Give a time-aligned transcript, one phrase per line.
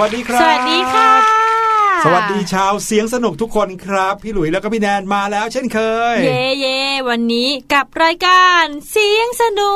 [0.00, 1.10] วัสดีครับ สวัสดีค่ะ
[2.04, 5.78] สวัสดีชาวเสียงสนุกทุกคนครับ พี่หลุยแล้วก็พี่แนนมาแล้วเช่นเค
[6.14, 6.78] ย เย่เย่
[7.08, 9.74] วันนี้กับรายการเสียงสนุ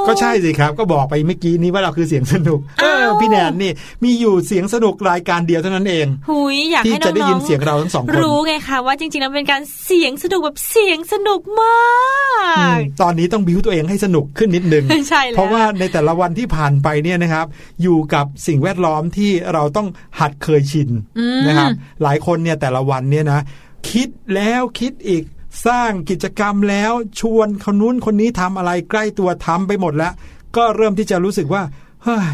[0.00, 2.81] ก ก็ใช่สิครับ ก็บอกไปเมื่อกี้นี้ว่าเราคือเสียงสนุกเอออ้าว
[3.22, 3.72] พี่แนนนี่
[4.04, 11.80] มีอยู่เสียงสนุกรายการเดียวเท่านั้นเองหุยอยากที่ให้น้องๆจะได้ยินเสียงเราทั้งสองคนรู้ไงคะว่าจริงๆแล้วเป็นการเสียงสนุกแบบเสียงสนุกมา
[12.76, 17.46] กตอนนี้ต้องบิวตัวเองให้สนุกขึ้นนิดนึงใช่แล้วเพราะว่าในแต่ละวันที่ผ่านไปเนี่ยนะครับ
[17.82, 19.88] อยู่กับสิ่งแวดล้อมที่เราต้อง
[20.20, 20.88] หัดเคยชิน
[21.18, 21.70] อืมนะครับ
[22.02, 23.44] หลายคนเนี่ยแต่ละวันเนี่ยนะ
[23.90, 25.24] คิดแล้วคิดอีก
[25.66, 30.12] สร้างกิจกรรมแล้วชวนคนนู้นคนนี้ทำอะไรใกล้ตัวทำไปหมดแล้ว
[30.56, 31.62] ก็เริ่มที่จะรู้สึกว่า
[32.04, 32.32] เฮ้ย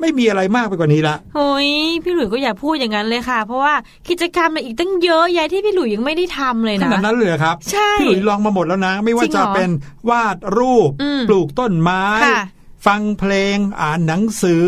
[0.00, 1.68] ไม่มีอะไรมากไปกว่านี้ละโอ้ย
[2.02, 3.74] พี่หลุยก็อย่าพูดอย่างนั้นเลยค่ะ เพราะว่า
[4.08, 9.70] กิจกรรมเนี่ยอีกตั้งเยอะแยะที่พี่หลุยยังไม่ได้ทำเลยขนะนาดนั้นเลยเหรอครับใช่พี่หลุยลองมาหมดแล้วนะ ไม่ว่าจริงเหรจะอเป็น
[10.10, 12.40] วาดรูปอืมปลูกต้นไม้ค่ะ
[12.86, 14.66] ฟังเพลงอ่านหนังสือ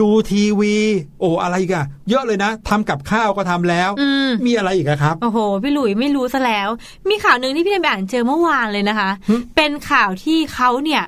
[0.00, 0.74] ดูทีวี
[1.20, 6.68] โอ้อะไรอีกันเยอะเลยนะทำกับข้าวก็ทำแล้วอืมมีอะไรอีกอะครับ โอ้โห พี่หลุยไม่รู้ซะแล้ว
[7.08, 11.02] มีข่าวหนึ่งที่พี่ได้ไปอ่านเจอเมื่อวานเลยนะคะหึเป็นข่าวที่เขาเนี่ย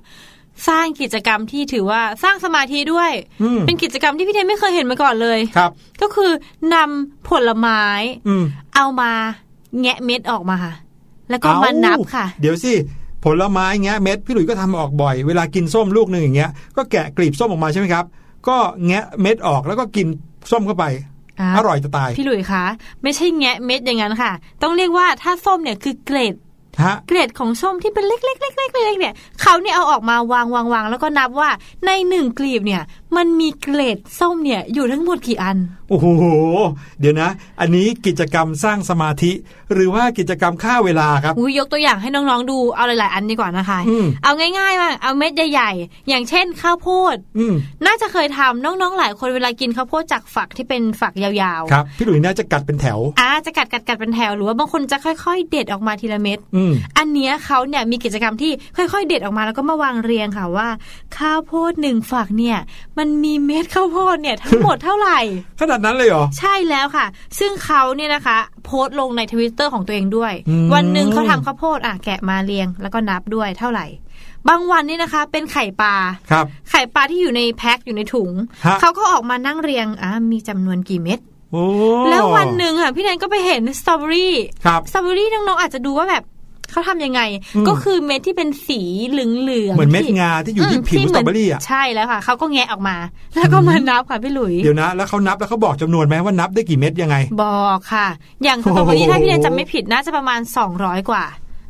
[0.68, 3.12] สร้างกิจกรรมที่ถือว่าสร้างสมาธิด้วย
[3.42, 5.70] อืมเป็นกิจกรรมที่พี่เทนไม่เคยเห็นมาก่อนเลยครับ
[6.02, 6.30] ก็คือ
[6.74, 7.82] นำผลไม้
[8.28, 8.44] อืม
[8.76, 9.12] เอามา
[9.80, 10.72] แงะเม็ดออกมาค่ะ
[11.30, 12.72] แล้วก็มาเอ้นับค่ะ เดี๋ยวสิ
[13.24, 18.04] ผลไม้เงี้ยเม็ดพี่หลุยก็ทำออกบ่อย เวลากินส้มลูกหนึ่งอย่างเงี้ยก็แกะกลีบส้มออกมาใช่ไหมครับ
[18.48, 18.56] ก็
[18.86, 20.06] แงะเม็ดออกแล้วก็กิน
[20.50, 20.84] ส้มเข้าไป
[21.40, 22.64] อ่าอร่อยจะตาย พี่หลุยคะ
[23.02, 24.32] ไม่ใช่แงะเม็ดอย่างนั้นค่ะ
[24.62, 26.44] ต้องเรียกว่าถ้าส้มเนี่ยคือเกรดฮะ
[27.06, 31.50] เกล็ดของส้มที่เป็นเล็กๆๆๆๆเนี่ยเขาเนี่ยเอาออกมาวางวางวางแล้วก็นับว่า
[31.86, 32.82] ในหนึ่งกลีบเนี่ย
[33.16, 35.56] มันมีเกรดส้มเนี่ยอยู่ทั้งหมดกี่อัน
[35.90, 36.06] โอ้โห
[37.00, 37.30] เดี๋ยวนะ
[37.60, 39.32] อันนี้กิจกรรมสร้างสมาธิ
[39.72, 47.54] หรือว่ากิจกรรมฆ่าเวลาครับอุ้ยยกตัวอย่างให้น้องๆดูเอาหลายๆ อันดีกว่านะคะอืมเอาง่ายๆว่าเอาเม็ดใหญ่ๆอย่างเช่นข้าวโพดอืม
[47.86, 51.30] น่าจะเคยทำน้องๆหลายคนเวลากินข้าวโพดจากฝักที่เป็นฝักยา
[51.60, 60.68] วๆครับพี่หลุยน่าจะกัดเป็นแถวอ่าจะกัดกัดกัดเป็นแถวหรือว่าบางคนจะค่อยๆ เด็ดออกมาทีละเม็ดอืมอันเนี้ยเขาเนี่ยมีกิจกรรมที่ค่อยๆ เด็ดออกมาแล้วก็มาวางเรียงค่ะว่า
[61.16, 62.58] ข้าวโพดหนึ่งฝักเนี่ย
[63.00, 65.20] มันมีเม็ดข้าวโพดเนี่ยทั้งหมดเท่าไหร่
[65.60, 67.06] ขนาดนั้นเลยเหรอ ใช่แล้วค่ะ
[67.38, 73.86] ซึ่งเขาเนี่ยนะคะ โพสต์ลงในทวิตเตอร์ของตัวเองด้วยอืมวันหนึ่งเขาทำข้าวโพดอะแกะมาเรียง แล้วก็นับด้วยเท่าไหร่
[74.48, 75.94] บางวันนี่นะคะ เป็นไข่ปลา
[76.30, 78.30] ครับ ไข่ปลาที่อยู่ในแพ็คอยู่ในถุง
[78.66, 81.18] ฮะเขาก็ออกมานั่งเรียงอะมีจำนวนกี่เม็ด
[81.52, 81.64] โอ้
[82.10, 84.34] แล้ววันหนึ่งค่ะพี่แนนก็ไปเห็นสตรอเบอรี่
[84.66, 86.22] ครับสตรอเบอรี่น้องๆอาจจะดูว่าแบบ
[86.70, 87.20] เขาทำยังไง
[87.56, 88.80] อืมก็คือเม็ดที่เป็นสี
[89.10, 89.16] เห
[89.48, 92.96] ลืองๆเหมือนเม็ดที่งาที่อยู่ที่มผิวที่สหตรมือเบอรี่อะใช่แล้วค่ะเขาก็แงะออกมา
[93.36, 98.06] แล้วก็มานับค่ะพี่หลุยเดี๋ยวนะ แล้วเขานับแล้วเขาบอกจำนวนไหมว่านับได้กี่เม็ดยังไง บอกค่ะ
[98.44, 100.40] อย่างสตรอเบอรี่โอ้โหถ้าพี่แนนจำไม่ผิดน่าจะประมาณ
[100.74, 101.24] 200 กว่า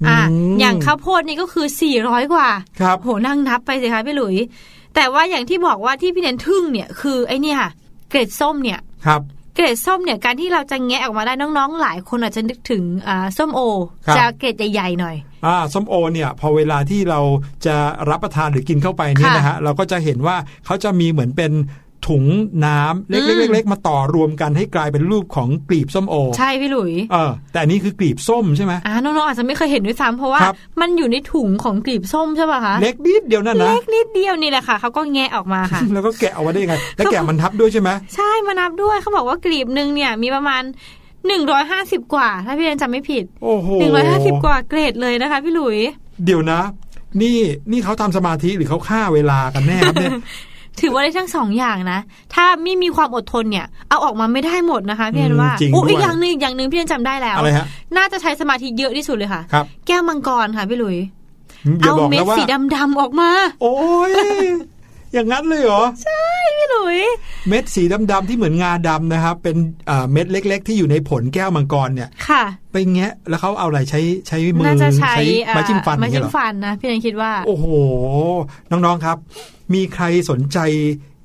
[0.08, 1.66] อะอืมอย่างข้าวโพดนี่ก็คือ
[2.00, 2.48] 400 กว่า
[2.80, 4.36] ครับโหนั่งนับไปสิคะพี่หลุย
[4.94, 7.70] แต่ว่าอย่างที่บอกว่าที่พี่แนนทึ่งเนี่ยคือไอ้เนี่ยค่ะ
[8.08, 9.20] เกรดส้มเนี่ยครับ
[9.60, 13.60] เกรดส้มเนี่ยการที่เราจะแงะออกมาได้น้องๆ หลายคนอาจจะนึกถึงอ่าส้มโอ
[14.06, 15.16] ครับจะเกรดใหญ่ๆหน่อย
[15.46, 17.20] อ่าส้มโอเนี่ยพอเวลาที่เรา
[17.66, 17.76] จะ
[18.10, 20.36] รับประทานหรือกินเข้าไปเนี่ยค่ะนะฮะเราก็จะเห็นว่า
[20.66, 21.52] เขาจะมีเหมือนเป็น
[22.08, 22.24] ถุง
[22.66, 23.16] น้ำเอื
[23.56, 40.62] ล็กมๆๆๆมาต่อรวมกันให้กลายเป็นรูปของกลีบส้มโอ ใช่พี่หลุยเออแต่อันนี้คือกลีบส้มใช่ไหมอ่าน้องๆอาจจะไม่เคยเห็นด้วยซ้ำเพราะว่าครับมันอยู่ในถุงของกลีบส้มใช่ป่ะคะเล็กนิดเดียวนั่นนะเล็กนิดเดียวนี่แหละค่ะเขาก็แงะออกมาค่ะแล้วก็แกะเอาไว้ได้ยังไงแล้วแกะมันทับด้วยใช่ไหมใช่มานับด้วยเขาบอกว่ากลีบหนึ่งเนี่ยมีประมาณ
[41.26, 45.78] หนึ่งร้อยห้าสิบกว่า ถ้าพี่เรนจำไม่ผิดโอ้โหหนึ่งร้อยห้าสิบกว่าเกรดเลยนะคะ พี่หลุย
[46.24, 46.60] เดี๋ยวนะ
[47.22, 47.36] นี่
[47.72, 50.12] นี่เขาทำสมาธิหรือเขาฆ่าเวลากันแน่ครับเนี่ย
[50.82, 52.00] ถือว่าได้ทั้งสองอย่างนะ
[52.34, 60.96] ถ้าไม่มีความอดทนเนี่ย เอาออกมาไม่ได้หมดนะคะพี่เรนว่าอืมจริงโอ้ด้วยอีกอย่างหนึ่งอีกอย่างหนึ่งพี่เรนจำได้แล้วอะไรฮะน่าจะใช้สมาธิเยอะที่สุดเลยค่ะครับแก้วมังกรค่ะพี่หลุย
[61.80, 62.42] อย่าเอาบอกเม็ดนะว่าสี
[62.76, 63.30] ดำๆออกมา
[63.62, 63.74] โอ้
[64.10, 64.12] ย
[65.12, 66.29] อย่างนั้นเลยเหรอพี่
[66.70, 66.98] หลุย
[67.48, 69.56] เม็ดสีดำๆที่เหมือนงาดำนะครับ เป็น
[69.90, 75.14] อ่าเม็ดเล็ก ๆ ที่อยู่ในผลแก้วมังกรเนี่ย ค่ะไปแงะแล้วเขาเอาอะไรใช้ใช้มือน่าจะใช้
[75.54, 77.66] ไม้จิ้มฟันอไม้ย่างเงี้จิ้ยมเหรอฟันนะพี่เรนคิดว่า โอ้โห
[78.70, 79.16] น้องๆครับ
[79.74, 80.58] มีใครสนใจ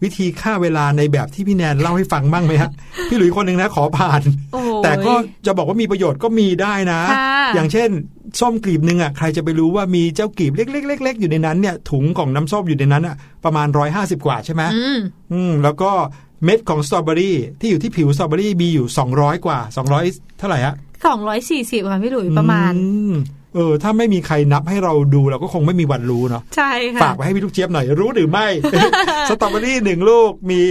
[0.06, 2.72] วิธีฆ่าเวลาในแบบที่พี่แนนเล่าให้ฟังบ้างไหมฮะ
[3.10, 4.22] พี่หลุยคนหนึ่งนะขอผ่าน
[4.54, 5.14] โอ้โหแต่ก็
[5.46, 7.90] จะบอกว่ามีประโยชน์ก็มีได้นะค่ะอย่างเช่น
[8.40, 15.00] ส้มกลีบหนึ่งอะใครจะไปรู้ว่ามีเจ้ากลีบเล็กๆๆๆอยู่ในนั้นเนี่ยถุงของน้ำส้มอยู่ในนั้นอะประมาณร้อยห้าสิบกว่าใช่ไหมอืม
[15.34, 15.92] อืมแล้วก็
[16.44, 18.86] เม็ดของสตรอเบอรี่ที่อยู่ที่ผิวสตรอเบอรี่มีอยู่
[19.16, 19.60] 200กว่า
[20.00, 20.76] 200เท่าไหร่ฮะ
[21.08, 23.14] สองร้อยสี่สิบค่ะพี่หลุยประมาณอืม
[23.56, 28.48] เออถ้าไม่มีใครนับให้เราดูเราก็คงไม่มีวันรู้เนาะใช่ค่ะฝากไว้ให้พี่ลูกเจี๊ยบหน่อยรู้หรือไม่
[29.30, 30.62] สตรอเบอรี่หนึ่งลูกมี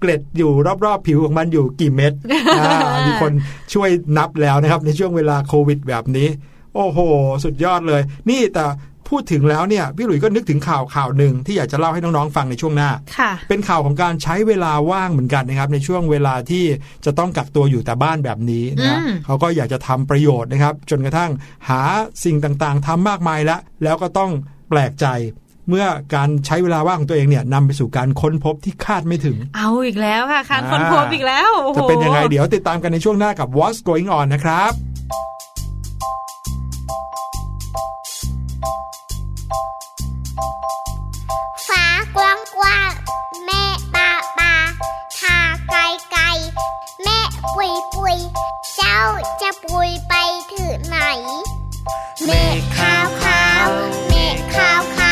[0.00, 0.50] เกล็ดอยู่
[0.84, 2.12] รอบๆผิวของมันอยู่กี่เม็ด
[2.58, 3.32] อ่ามีคน
[3.74, 6.28] ช่วยนับแล้วนะครับในช่วงเวลาโควิดแบบนี้
[6.74, 6.98] โอ้โห
[7.44, 8.64] สุดยอดเลย นี่แต่
[9.12, 16.64] พพูดถึงแล้วเนี่ยพี่หลุยส์ก็นึกถึงข่าวข่าวหนึ่งที่อยากจะเล่าให้น้องๆฟังในช่วงหน้าค่ะเป็นข่าวของการใช้เวลาว่างเหมือนกันนะครับในช่วงเวลาที่
[17.04, 21.30] จะต้องกักตัวอยู่แต่บ้านแบบนี้นะฮะอืมเขาก็อยากจะทำประโยชน์นะครับ จนกระทั่ง
[21.68, 21.82] หา
[22.24, 24.30] สิ่งต่างๆทำมากมายแล้ว แล้วก็ต้อง
[24.70, 25.06] แปลกใจ
[25.68, 34.72] เมื่อการใช้เวลาว่างของตัวเองเนี่ยนำไปสู่การค้นพบที่คาดไม่ถึง เอาอีกแล้วค่ะการค้นพบอีกแล้วโอ้โหจะเป็นยังไงเดี๋ยวติดตามกันในช่วงหน้ากับ What's Going On นะครับ
[42.16, 42.92] กว้างกว้าง
[43.44, 43.62] แม่
[43.94, 44.54] ปาปา
[45.18, 45.38] ทา
[45.68, 46.24] ไกลไกล
[47.02, 47.18] แม่
[47.54, 48.18] ปุยปุย
[48.74, 48.98] เจ้า
[49.40, 50.14] จะปุยไป
[50.52, 50.96] ถึงไหน
[52.24, 53.68] เมฆขาวขาว
[54.08, 55.11] เมฆขาวขา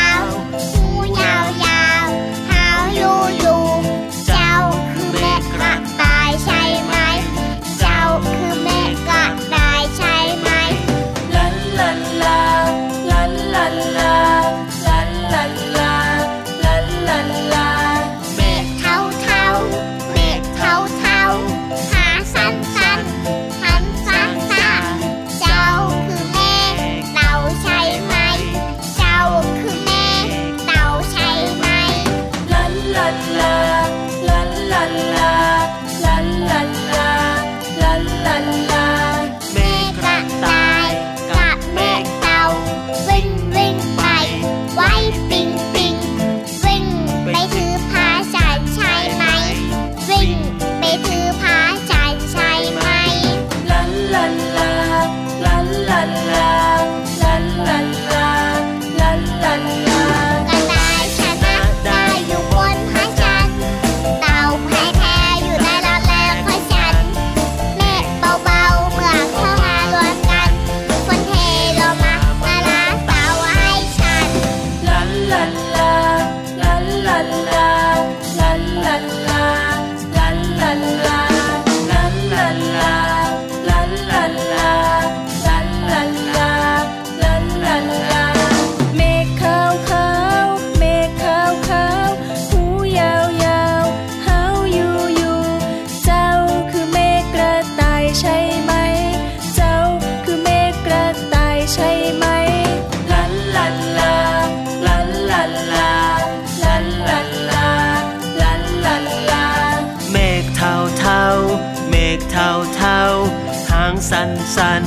[114.09, 114.83] สันสัน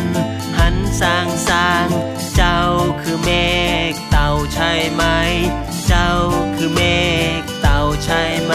[0.58, 1.88] หันสางสาง
[2.34, 2.58] เจ้า
[3.00, 3.30] คือเม
[3.92, 5.02] ฆเต่าใช่ไหม
[5.86, 6.10] เจ้า
[6.56, 6.80] คือเม
[7.40, 8.54] ฆเต่าใช่ไหม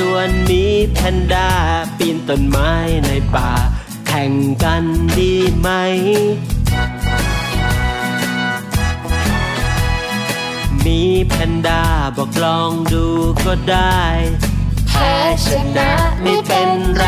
[0.00, 1.48] นดีชวนนี้แพนด้า
[1.98, 2.72] ปีนต้นไม้
[3.06, 3.50] ในป่า
[4.06, 4.84] แข่งกัน
[5.18, 5.68] ดีไหม
[10.84, 11.82] มีแพนด้า
[12.16, 13.06] บอกลองดู
[13.44, 14.00] ก็ได้
[14.88, 15.14] แพ้
[15.46, 15.90] ชนะ
[16.22, 17.06] ไม่เป็นไร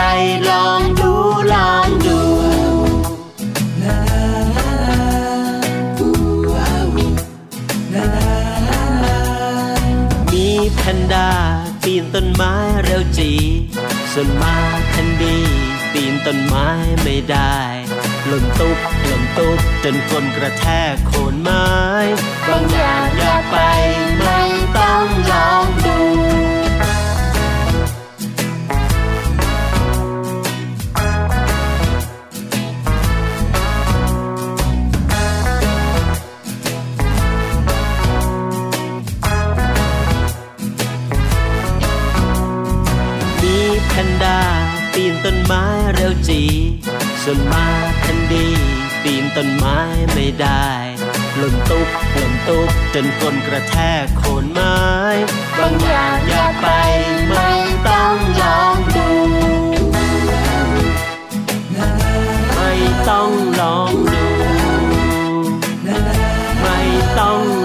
[0.51, 1.13] ลองดู
[1.53, 2.19] ลองดู
[10.33, 11.29] มีแพนด้า
[11.83, 12.72] ปีนต้นไม้
[13.17, 13.31] จี
[14.13, 14.57] ส่วนมา
[14.91, 15.39] แคนดี
[15.93, 16.69] ปีนต้นไม้
[17.03, 17.59] ไม่ได้
[18.27, 21.67] หล่นตุ๊บหล่นตุ๊บจนคนกระแทกโคนไม้
[22.49, 23.57] บางอย่างอย่าไป
[24.19, 24.42] ไม่
[45.33, 46.43] นต้นไม้เร็วจี
[47.23, 47.67] ส่วนมา
[48.01, 48.49] แคนดี
[49.03, 49.79] ปีนต้นไม้
[50.13, 50.69] ไม่ได้
[51.37, 54.81] หล่นตุ๊บหล่นตุ๊บจนก้นกระแทกโคนไม้
[55.59, 56.67] บางอย่างอย่าไป
[57.29, 57.51] ไม่
[57.89, 59.09] ต้องลองดู
[62.55, 62.73] ไม่
[63.09, 64.27] ต้องลองดู
[66.61, 66.79] ไม่
[67.19, 67.62] ต้อง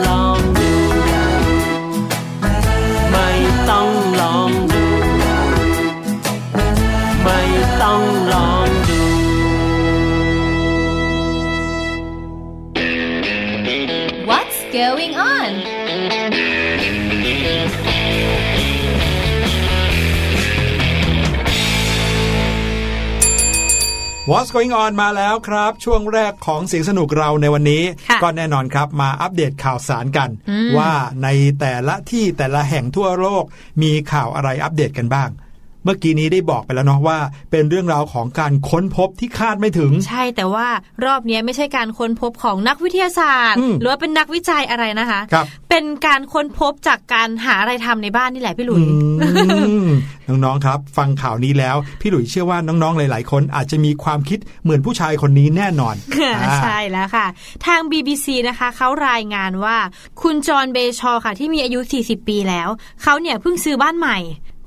[24.31, 30.29] What's going on มาแล้วครับ ช่วงแรกของเสียงสนุกเราในวันนี้ค่ะก็แน่นอนครับมาอัปเดตข่าวสารกัน
[30.77, 30.91] ว่า
[31.23, 31.27] ใน
[31.59, 33.43] แต่ละที่แต่ละแห่งทั่วโลก
[33.81, 37.17] มีข่าวอะไรอัปเดตกันบ้างเมื่อกี้นี้ได้บอกไปแล้วเนาะว่า
[37.51, 40.67] เป็นเรื่องราวของการค้นพบที่คาดไม่ถึง ใช่แต่ว่า
[41.05, 49.89] รอบนี้ไม่ใช่การค้นพบของนักวิทยาศาสตร์อืมหรือว่าเป็นนักวิจัยอะไรนะคะครับเป็นการค้นพบจากการหาอะไรทำในบ้านนี่แหละพี่หลุยอืม
[50.27, 55.95] น้องๆครับ ฟังข่าวนี้แล้ว พี่หลุยเชื่อว่าน้องๆหลาย ๆ คนอาจจะมีความคิดเหมือนผู้ชายคนนี้แน่นอน
[56.35, 57.25] อ่าใช่แล้วค่ะ
[57.65, 59.77] ทาง BBC นะคะเขารายงานว่า
[60.21, 62.69] คุณจอห์นเบชอว์ค่ะ ที่มีอายุ 40 ปีแล้ว
[63.03, 64.17] เขาเนี่ยเพิ่งซื้อบ้านใหม่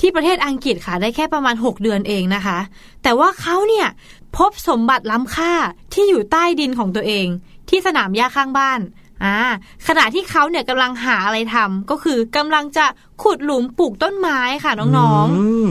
[0.00, 2.58] ที่ประเทศอังกฤษค่ะได้แค่ประมาณ 6 เดือนเองนะคะ
[3.02, 3.86] แต่ว่าเขาเนี่ย
[4.36, 5.52] พบสมบัติล้ำค่า
[5.92, 7.26] ที่อยู่ใต้ดินของตัวเอง
[7.68, 8.80] ที่สนามหญ้าข้างบ้าน
[9.24, 9.36] อ่า
[9.86, 12.86] ขณะที่เขาเนี่ยกำลังหาอะไรทำก็คือ กำลังจะ
[13.22, 15.70] ขุดหลุมปลูกต้นไม้ค่ะน้องๆม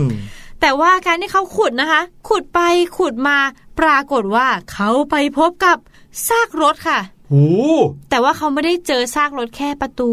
[0.61, 2.59] แต่ว่าการที่เขาขุดนะคะ ขุดไป
[2.97, 3.37] ขุดมา
[3.79, 5.77] ปรากฏว่าเขาไปพบกับ
[6.27, 6.99] ซากรถค่ะ
[7.31, 7.45] หู
[8.09, 10.11] แต่ว่าเขาไม่ได้เจอซากรถแค่ประตู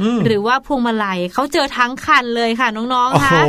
[0.00, 3.42] อืมหรือว่าพวงมาลัยเขาเจอทั้งคันเลยค่ะน้องโอ้ๆโหคะ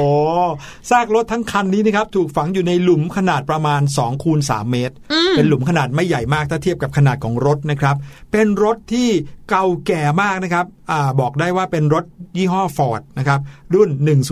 [0.89, 7.95] ซากรถทั้งคันนี้นะครับถูกฝังอยู่ในหลุมขนาดประมาณ2คูณ3เมตรอืมเป็นหลุมขนาดไม่ใหญ่มากถ้าเทียบกับขนาดของรถนะครับ
[8.31, 9.09] เป็นรถที่
[9.49, 12.05] เก่าแก่มากนะครับอาบอกได้ว่าเป็นรถ
[12.37, 13.39] ยี่ห้อ Ford นะครับ
[13.75, 13.89] รุ่น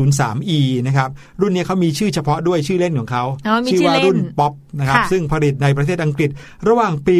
[0.07, 1.09] 103e นะครับ
[1.41, 6.29] รุ่นนี้เขามีชื่อเฉพาะด้วยชื่อเล่นของเขาอ๋อมีชื่ชื่อว่าเล่นรุ่นป๊อปนะครับค่ะซึ่งผลิตในประเทศอังกฤษ
[6.67, 7.19] ระหว่างปี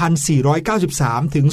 [0.00, 1.46] 2493 ถึง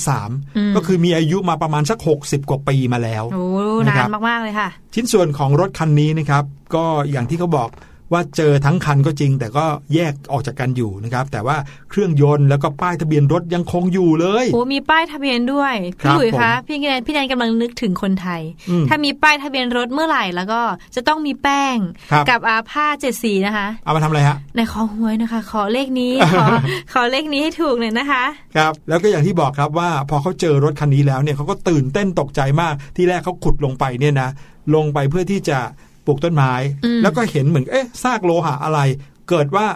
[0.00, 3.44] 2503 ก็คือมีอายุมาประมาณสัก 60 กว่าปีมาแล้ว โอ้
[3.86, 7.68] นะนาครันบมาก ๆ เลยค่ะ ชิ้นส่วนของรถคันนี้นะครับ ก็อย่างที่เขาบอก
[8.12, 11.56] ว่าเจอทั้งคันก็จริง แต่ก็แยกออกจากกันอยู่นะครับ แต่ว่า
[11.90, 20.60] เครื่องยนต์แล้วก็ป้ายทะเบียนรถยังคงอยู่เลยโอ้มีป้ายทะเบียนด้วยครัพี่บหลุยคะผมพี่แนนพี่แนนกำลังนึกถึงคนไทยอืมถ้ามีป้ายทะเบียนรถเมื่อไหร่แล้วก็
[20.94, 21.76] จะต้องมีแป้ง
[22.12, 26.44] ครับกับอาผ้าเจ็ดสีนะคะ เอามาทำอะไรฮะในขอหวยนะคะ ขอเลขนี้ขอ
[26.92, 28.24] ขอเลขนี้ให้ถูกหน่อยนะคะ
[28.56, 34.28] ครับแล้วก็อย่างที่บอกครับว่าพอเขาเจอรถคันนี้แล้วเนี่ยเขาก็ตื่นเต้นตกใจมากที่แรกเขาขุดลงไปเนี่ยนะ
[34.74, 36.52] ลงไปเพื่อที่จะป ลูกต้นไม้
[36.84, 38.80] อืมแล้วก็เห็นเหมือนเอ๊ะซากโลหะอะไร
[39.28, 39.66] เกิดว่า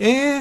[0.00, 0.32] เอ๊ะ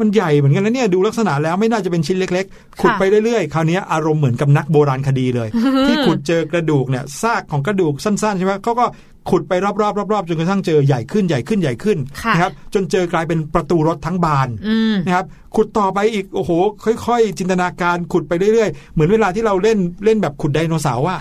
[0.00, 5.48] มันใหญ่เหมือนกันแล้วเนี่ยดูลักษณะแล้วไม่น่าจะเป็นชิ้นเล็ก ๆ ขุดไปเรื่อยๆ คราวนี้อารมณ์เหมือนกับนักโบราณคดีเลย
[5.86, 8.86] ที่ขุดเจอกระดูกเนี่ยซากของกระดูกสั้นๆใช่ไหมเขาก็
[9.30, 16.50] ขุดไปรอบๆรอบๆจนกระทั่งเจอใหญ่ขึ้นใหญ่ขึ้นใหญ่ขึ้นค่ะนะครับจนเจอกลายเป็นประตูรถทั้งบานอืมนะครับขุดต่อไปอีกโอ้โห
[17.06, 21.18] ค่อย ๆ จินตนาการขุดไปเรื่อยๆเหมือนเวลาที่เราเล่นเล่นแบบขุดไดโนเสาร์อะ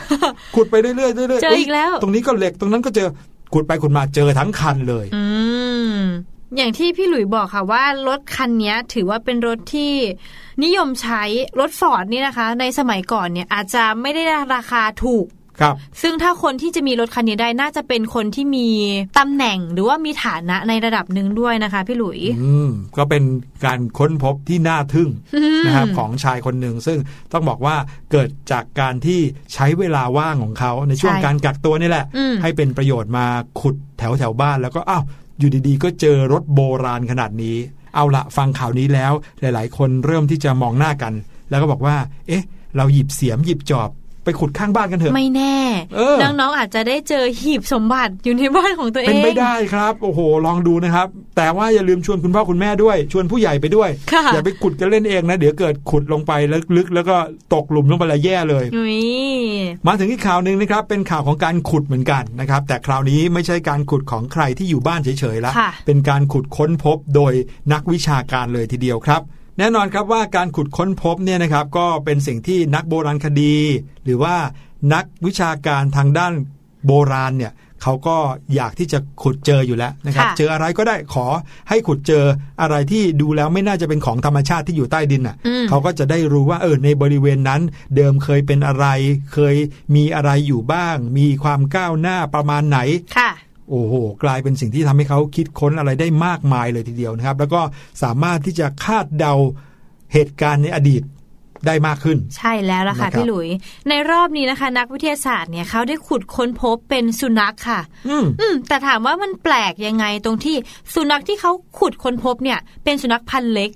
[0.56, 3.08] ขุดไปเรื่อยๆเรื่อยๆเจออีกแล้วยตรงนี้ก็เหล็กตรงนั้นก็เจอ
[3.54, 5.24] ขุดไปขุดมาเจอทั้งคันเลย อื
[6.56, 9.94] อย่างที่พี่หลุยบอกค่ะว่ารถคันนี้ถือว่าเป็นรถที่
[10.64, 11.24] นิยมใช้
[11.60, 14.24] รถฟอร์ดนี่นะคะ ในสมัยก่อนเนี่ยอาจจะไม่ได้
[14.56, 15.26] ราคาถูก
[15.62, 18.68] ครับ ซึ่งถ้าคนที่จะมีรถคันนี้ได้น่าจะเป็นคนที่มี
[19.20, 23.24] ตำแหน่งหรือว่ามีฐานะในระดับหนึ่งด้วยนะคะ พี่หลุยอืมก็เป็น
[23.66, 25.10] การค้นพบที่น่าทึ่ง
[25.66, 26.98] นะครับของชายคนหนึ่งซึ่ง
[27.34, 27.76] ต้องบอกว่า
[28.12, 29.20] เกิดจากการที่
[29.54, 33.26] ใช้เวลาว่างของเขาในช่วงใช่การกักตัวนี่แหละอืมให้เป็นประโยชน์มา
[33.60, 35.04] ขุดแถวแถวๆบ้านแล้วก็อ้าว
[35.40, 37.58] อยู่ดีๆ ก็เจอรถโบราณขนาดนี้
[37.96, 41.14] เอาละฟังข่าวนี้แล้ว หลายๆ คนเริ่มที่จะมองหน้ากัน
[41.50, 41.96] แล้วก็บอกว่า
[42.28, 42.44] เอ๊ะ
[42.78, 43.90] เราหยิบเสียมหยิบจอบ
[44.28, 45.58] ไปขุดข้างบ้านกันเถอะ ไม่แน่
[45.96, 57.16] เออน้องๆอาจจะได้เจอหีบสมบัติอยู่ในบ้านของตัวเอง เป็นไปได้ครับ โอ้โห ลองดูนะครับ แต่ว่าอย่าลืมชวนคุณพ่อคุณแม่ด้วย ชวนผู้ใหญ่ไปด้วยค่ะอย่าไปขุดกันเล่นเองนะ เดี๋ยวเกิดขุดลงไปแล้วลึกๆแล้วก็
[57.54, 59.00] ตกหลุมลงไปแล้วแย่เลยอุ้ย
[59.88, 67.34] มาถึงอีกข่าวหนึ่งนะครับ เป็นข่าวของการขุดเหมือนกันนะครับ แต่คราวนี้ไม่ใช่การขุดของใครที่อยู่บ้านเฉยๆละค่ะเป็นการขุดค้นพบโดย
[67.74, 69.22] นักวิชาการเลยทีเดียวครับ
[69.58, 73.56] แน่นอนครับว่าการขุดค้นพบเนี่ยนะครับก็เป็นสิ่งที่นักโบราณคดี
[74.04, 74.36] หรือว่า
[74.94, 76.34] นักวิชาการทางด้าน
[76.86, 78.18] โบราณเนี่ยเขาก็
[78.56, 81.26] อยากที่จะขุดเจออยู่แล้วนะครับค่ะเจออะไรก็ได้ขอ
[81.70, 82.26] ให้ขุดเจอ
[82.62, 87.62] อะไรที่ดูแล้วไม่น่าจะเป็นของธรรมชาติที่อยู่ใต้ดินอะอืมเขาก็จะได้รู้ว่าเออในบริเวณนั้น
[87.96, 88.86] เดิมเคยเป็นอะไร
[89.34, 89.56] เคย
[89.96, 92.80] มีอะไรอยู่บ้าง มีความก้าวหน้าประมาณไหน
[93.18, 93.30] ค่ะ
[93.70, 97.62] โอ้โหกลายเป็นสิ่งที่ทำให้เขาคิดค้นอะไรได้มากมายเลยทีเดียวนะครับ แล้วก็
[98.04, 99.34] สามารถที่จะคาดเดา
[100.14, 101.04] เหตุการณ์ในอดีต
[101.68, 103.48] ได้มากขึ้น ใช่แล้วล่ะค่ะนะครับพี่หลุย
[103.90, 110.56] ในรอบนี้นะคะ นักวิทยาศาสตร์เนี่ยเขาได้ขุดค้นพบเป็นสุนัขค่ะอืมอืมแต่ถามว่ามันแปลกยังไงตรงที่
[110.94, 113.72] สุนัขที่เขาขุดค้นพบเนี่ยเป็นสุนัขพันธุ์เล็ก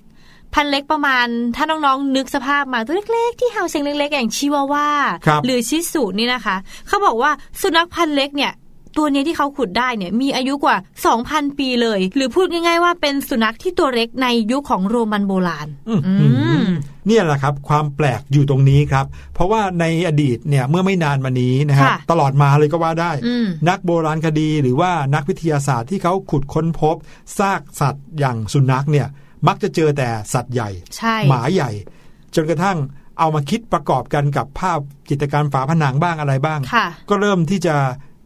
[0.53, 1.25] พันธุ์เล็กประมาณ
[1.55, 4.89] ถ้าน้องๆ นึกสภาพมาตัวเล็กๆ ที่เห่าเสียงเล็กๆ อย่างชิวาว่า
[5.25, 6.55] ครับหรือชิสุนี่นะคะ
[6.87, 8.51] เขาบอกว่าสุนัขพันธุ์เล็กเนี่ย
[8.97, 10.77] ตัวเนี้ยที่เขาขุดได้เนี่ยมีอายุกว่า
[11.17, 16.13] 2,000 ปีเลย หรือพูดง่ายๆว่าเป็นสุนัขที่ตัวเล็กในยุคของโรมันโบราณอืมอื
[16.61, 16.63] ม
[17.07, 26.95] เนี่ยแหละครับ ความแปลกอยู่ตรงนี้ครับ เพราะว่าในอดีตเนี่ยเมื่อไม่นานมานี้นะครับค่ะตลอดมาเลยก็ว่าได้อืมนักโบราณคดีหรือว่านักวิทยาศาสตร์ที่เขาขุดค้นพบ
[27.39, 29.07] ซากสัตว์อย่างสุนัขเนี่ย
[29.47, 31.71] มักจะเจอแต่สัตว์ใหญ่ใช่หมาใหญ่
[32.35, 32.77] จนกระทั่ง
[33.19, 37.75] เอามาคิดประกอบกันกับภาพจิตรกรรมฝาผนังบ้างอะไรบ้างค่ะก็เริ่มที่จะ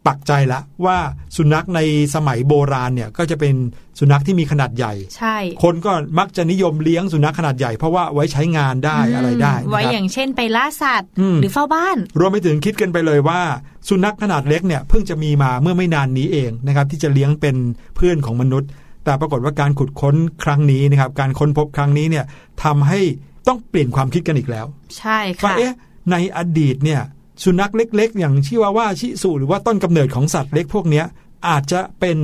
[0.06, 0.98] ปักใจละว่า
[1.36, 1.80] สุนัขใน
[2.14, 3.54] สมัยโบราณเนี่ยก็จะเป็น
[3.98, 13.40] สุนัขที่มีขนาดใหญ่ ใช่ คนก็มักจะนิยมเลี้ยงสุนัขขนาดใหญ่เพราะว่าไว้ใช้งานได้อะไรได้ ไว้นะครับอย่างเช่นไปล่าสัตว์อืมหรือเฝ้าบ้าน รวมไปถึงคิดกันไปเลยว่า
[13.88, 17.56] สุนัขขนาดเล็กเนี่ยเพิ่งจะมีมาเมื่อไม่นานนี้เองนะครับที่จะเลี้ยงเป็น
[17.96, 18.68] เพื่อนของมนุษย์
[19.04, 20.14] แต่ปรากฏว่าการขุดค้น
[20.44, 22.24] ครั้งนี้นะครับการค้นพบครั้งนี้เนี่ย
[22.64, 23.00] ทำให้
[23.48, 24.66] ต้องเปลี่ยนความคิดกันอีกแล้ว
[24.98, 25.74] ใช่ว่าค่ะเอ๊ะ
[26.10, 27.00] ในอดีตเนี่ย
[27.44, 31.04] สุนัขเล็ก ๆ อย่างชิวาว่าชิสุหรือว่าต้นกำเนิดของสัตว์เล็กพวกเนี้ย
[31.48, 32.18] อาจจะเป็น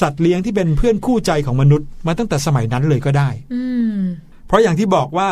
[0.00, 3.62] สัตว์เลี้ยงที่เป็นเพื่อนคู่ใจของมนุษย์มาตั้งแต่สมัยนั้นเลยก็ได้อื
[3.96, 3.98] ม
[4.46, 5.28] เพราะอย่างที่บอกว่า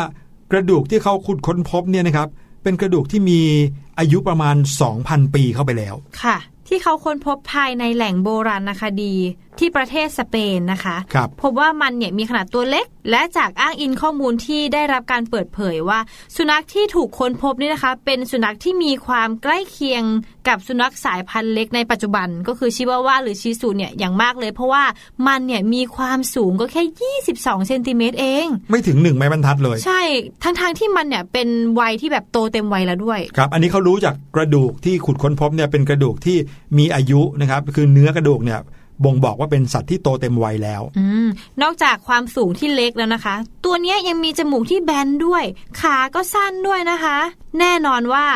[0.53, 2.29] กระดูกที่เขาขุดค้นพบเนี่ยนะครับ
[2.63, 3.41] เป็นกระดูกที่มี
[3.99, 4.57] อายุประมาณ
[4.95, 6.37] 2,000 ปีเข้าไปแล้ว ค่ะ
[6.69, 9.15] ที่เขาค้นพบภายในแหล่งโบราณคดี
[9.59, 15.99] ที่ประเทศสเปนนะคะครับพบว่ามันเนี่ยมีขนาดตัวเล็ก และจากอ้างอิงข้อมูลที่ได้รับการเปิดเผยว่า
[16.37, 20.03] สุนัขที่ถูกค้นพบนี่นะคะ เป็นสุนัขที่มีความใกล้เคียง
[20.49, 24.85] กับสุนัขสายพันธุ์เล็กในปัจจุบัน ก็คือชิวาว่าหรือชิสุเนี่ยอย่างมากเลย เพราะว่า
[25.27, 26.83] มันเนี่ยมีความสูงก็แค่
[27.27, 30.01] 22เซนติเมตรเอง ไม่ถึงหนึ่งไม้บรรทัดเลย ใช่
[30.43, 31.49] ทั้งๆที่มันเนี่ยเป็น
[31.81, 36.37] วัยที่แบบโตเต็มวัยแล้วด้วยครับ อันนี้เขารู้จากกระดูกที่ขุดค้นพบเนี่ยเป็นกระดูกที่
[36.79, 38.61] มีอายุนะครับคือเนื้อกระดูกเนี่ย
[39.05, 41.29] บ่งบอกว่าเป็นสัตว์ที่โตเต็มวัยแล้วอืม
[41.63, 45.45] นอกจากความสูงที่เล็กแล้วนะคะ ตัวเนี้ยยังมีจมูกที่แบนด้วย
[45.81, 47.17] ขาก็สั้นด้วยนะคะ
[47.59, 48.27] แน่นอนว่า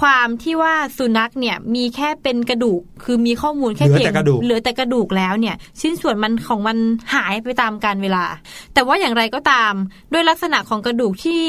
[0.00, 6.76] ความที่ว่าสุนัขเนี่ยมีแค่เป็นกระดูก คือมีข้อมูลแค่เหลือเพียแต่งกระดูกเหลือแต่กระดูกแล้วเนี่ย ชิ้นส่วนมันของมัน
[7.14, 8.24] หายไปตามกาลเวลา
[8.74, 9.72] แต่ว่าอย่างไรก็ตาม
[10.12, 11.42] ด้วยลักษณะของกระดูกที่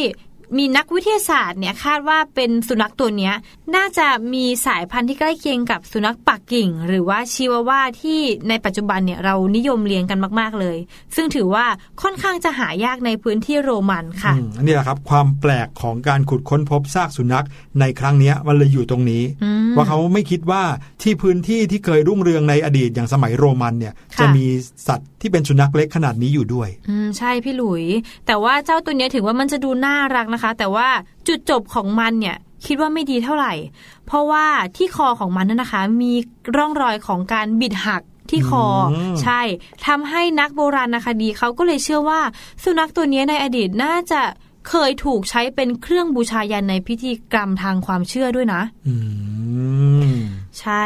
[0.57, 3.33] มีนักวิทยาศาสตร์เนี่ยคาดว่าเป็นสุนัขตัวเนี้ย
[3.75, 10.77] น่าจะมีสายพันธุ์ที่ใกล้เคียงกับสุนัขปักกิ่ง หรือว่าชิวาว่าที่ในปัจจุบันเนี่ยเรานิยมเลี้ยงกันมาก ๆเลย
[11.15, 11.65] ซึ่งถือว่า
[12.01, 17.45] ค่อนข้างจะหายากในพื้นที่โรมันค่ะอืมอันนี้แหละครับความแปลกของการขุดค้นพบซากสุนัข
[17.79, 20.63] ในครั้งเนี้ยมันเลยอยู่ตรงนี้อืมว่าเขาไม่คิดว่า
[21.01, 24.45] ที่พื้นที่ที่เคยรุ่งเรืองในอดีตอย่างสมัยโรมันเนี่ยค่ะจะมี
[24.87, 27.83] สัตว์ที่เป็นสุนัขเล็กขนาดนี้อยู่ด้วย อืมใช่พี่หลุย
[28.27, 30.87] แต่ว่าเจ้าตัวเนี้ยถึงว่ามันจะดูน่ารักนะคะ แต่ว่า
[31.27, 33.53] จุดจบของมันเนี่ยคิดว่าไม่ดีเท่าไหร่
[34.05, 34.45] เพราะว่า
[34.77, 36.13] ที่คอของมันนั่นนะคะ มี
[36.55, 39.41] ร่องรอยของการบิดหักที่คออมใช่
[39.87, 42.21] ทำให้นักโบราณคดีเขาก็เลยเชื่อว่า
[42.63, 44.21] สุนัขตัวเนี้ยในอดีตน่าจะ
[44.69, 48.95] เคยถูกใช้เป็นเครื่องบูชายันในพิธีกรรมทางความเชื่อด้วยนะอื
[50.09, 50.15] ม
[50.59, 50.85] ใช่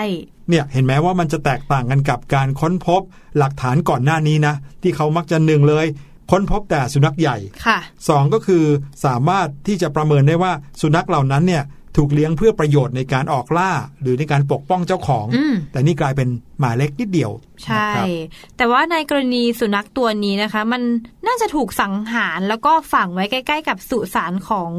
[0.49, 3.01] เนี่ยเห็นไหมว่ามันจะแตกต่างกันกับการค้นพบ
[3.37, 5.85] หลักฐานก่อนหน้านี้นะ ที่เขามักจะหนึ่งเลย
[6.31, 8.63] ค้นพบแต่สุนัขใหญ่ค่ะสองก็คือ
[9.05, 11.63] สามารถที่จะประเมินได้ว่าสุนัขเหล่านั้นเนี่ย
[11.97, 17.31] ถูกเลี้ยงเพื่อประโยชน์ในการออกล่า หรือในการปกป้องเจ้าของอืมแต่นี่กลายเป็นหมาเล็กนิดเดียว
[17.63, 18.07] ใช่นะครับ
[18.57, 20.81] แต่ว่าในกรณีสุนัขตัวนี้นะคะ มัน
[21.27, 24.71] น่าจะถูกสังหารแล้วก็ฝังไว้ใกล้ ๆ กับสุสานของ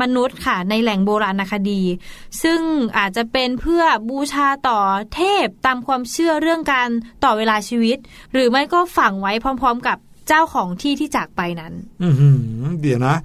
[0.00, 1.82] มนุษย์ค่ะ ในแหล่งโบราณคดี
[2.42, 2.60] ซึ่ง
[2.98, 4.80] อาจจะเป็นเพื่อบูชาต่อ
[5.14, 6.88] เทพตามความเชื่อเรื่องการ
[7.24, 7.98] ต่อเวลาชีวิต
[8.32, 12.38] หรือไม่ก็ฝังไว้พร้อม ๆ กับ เจ้าของที่ที่จากไปนั้น อือหือ
[12.80, 13.16] เดี๋ยวนะ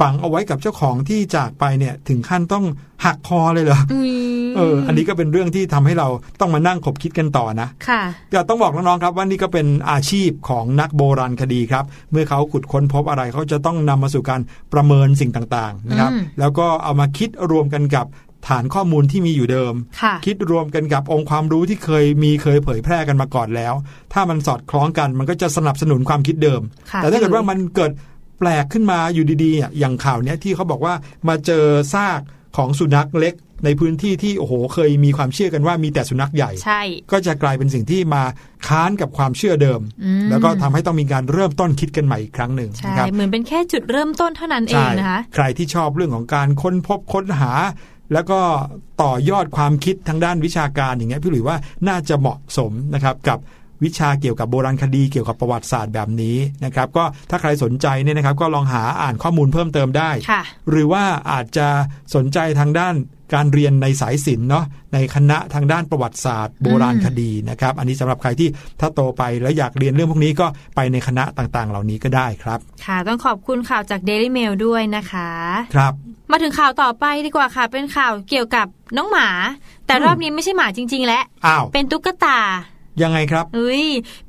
[0.00, 2.64] ฝังเอาไว้กับเจ้าของที่จากไปเนี่ย ถึงขั้นต้อง
[3.04, 3.98] หักคอเลยเหรออื
[4.44, 6.08] มเออ อันนี้ก็เป็นเรื่องที่ทำให้เรา
[6.40, 14.40] ต้องมานั่งขบคิดกันต่อนะ ค่ะก็ต้องบอกน้องๆครับว่านี่ก็เป็นอาชีพของนักโบราณคดีครับ เมื่อเขาขุดค้นพบอะไรเขาจะต้องนำมาสู่การ
[14.72, 18.06] ประเมินสิ่งต่างๆนะครับอืมแล้วก็เอามาคิดรวมกันกับ
[18.48, 23.74] ฐานข้อมูลที่มีอยู่เดิมค่ะคิดรวมกันกับองค์ความรู้ที่เคยมีเคยเผยแพร่กันมาก่อนแล้ว
[24.12, 27.92] ถ้ามันสอดคล้องกันมันก็จะสนับสนุนความคิดเดิมค่ะแต่ถ้าเกิดพี่หลุยว่ามันเกิด
[28.38, 30.94] แปลกขึ้นมาอยู่ดีๆอะอย่างข่าวเนี้ยที่เขาบอกว่า
[31.28, 32.20] มาเจอซาก
[32.56, 38.22] ของสุนัขเล็กในพื้นที่ที่โอ้โหเคยมีความเชื่อกันว่ามีแต่สุนัขใหญ่ ใช่ ก็จะกลายเป็นสิ่งที่มา
[38.68, 47.52] ค้านกับความเชื่อเดิมอืมแล้วก็ทำให้ต้องมีการเริ่มต้นคิดกันใหม่อีกครั้งหนึ่งใช่นะครับเหมือนเป็นแค่จุดเริ่มต้นเท่านั้นเองใช่นะคะ ใครที่ชอบเรื่องของการค้นพบค้นหา
[48.12, 48.40] แล้วก็
[49.02, 51.56] ต่อยอดความคิดทางด้านวิชาการอย่างเงี้ยพี่หลุยว่า
[51.88, 53.38] น่าจะเหมาะสมนะครับกับ
[53.84, 61.68] วิชาเกี่ยวกับโบราณคดีเกี่ยวกับประวัติศาสตร์แบบนี้นะครับ ก็ถ้าใครสนใจเนี่ยนะครับ ก็ลองหาอ่านข้อมูลเพิ่มเติมได้ค่ะหรือว่าอาจจะ
[62.14, 62.94] สนใจทางด้าน
[63.34, 64.64] การเรียนในสายศิลป์เนาะ
[64.94, 68.48] ในคณะทางด้านประวัติศาสตร์ โบราณคดีนะครับ อันนี้สำหรับใครที่
[68.80, 75.28] ถ้าโตไปแล้วอยากเรียนเรื่องพวกนี้ก็ไปในคณะต่างๆ เหล่านี้ก็ได้ครับ ค่ะ ต้องขอบคุณข่าวจาก Daily Mail ด้วยนะคะ
[75.74, 75.92] ครับ
[76.30, 78.66] มาถึงข่าวต่อไปดีกว่าค่ะ เป็นข่าวเกี่ยวกับ
[78.96, 79.28] น้องหมา
[79.86, 82.38] แต่อืมรอบนี้ไม่ใช่หมาจริง ๆ แล้วอ้าวเป็นตุ๊กตา
[83.02, 83.84] ยังไงครับเอ้ย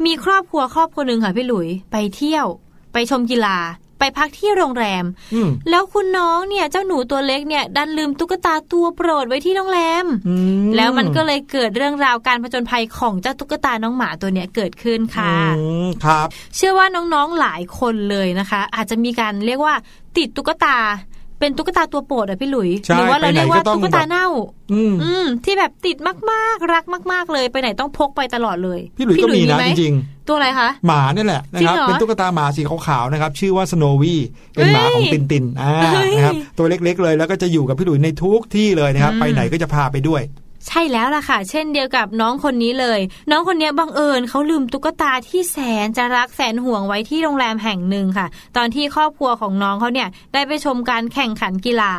[0.05, 2.47] มีครอบครัวครอบครัวหนึ่งค่ะพี่หลุยไปเที่ยว
[2.93, 3.57] ไปชมกีฬา
[4.01, 10.35] ไปพักที่โรงแรมอืมแล้วคุณน้องเนี่ยเจ้าหนูตัวเล็กเนี่ยดันลืมตุ๊กตาตัวโปรดไว้ที่โรงแรมอื
[10.75, 19.75] แล้วมันก็เลยเกิดเรื่องราวการผจญภัยของเจ้าตุ๊กตาน้องหมาตัวเนี้ยเกิดขึ้นค่ะอืมครับ เชื่อว่าน้องๆหลายคนเลยนะคะ อาจจะมีการเรียกว่า
[20.17, 20.77] ติดตุ๊กตา
[21.41, 24.27] เป็นตุ๊กตาตัวโปรดอะพี่หลุยใช่หรืว่าเราเรียกว่าไปไหนก็ต้องตุ๊กตาเน่า
[24.73, 25.97] อืมอืมที่แบบติด
[26.31, 29.95] มากๆ รักมาก ๆ เลยไปไหนต้องพกไปตลอดเลย พี่หลุยก็มีนะไหจริง
[30.27, 34.15] ตัวอะไรคะๆหมาเนี่ยแหละนะครับจริงเหรอเป็นตุ๊กตาหมาสีขาวๆนะครับ ชื่อว่าสโนวี
[34.53, 40.21] เป็นหมาของเฮ้ยตินตินอ่าเฮ้ยนะครับตัวเล็กๆเลยแล้วก็จะอยู่กับพี่หลุยในทุกที่เลยนะครับอืมไปไหนก็จะพาไปด้วย
[40.67, 42.99] ใช่แล้วล่ะค่ะ เช่นเดียวกับน้องคนนี้เลย
[43.31, 51.93] น้องคนนี้บังเอิญเขาลืมตุ๊กตาที่แสนจะรักแสนห่วงไว้ที่โรงแรมแห่งหนึ่งค่ะ ตอนที่ครอบครัวของน้องเขาเนี่ยได้ไปชมการแข่งขันกีฬา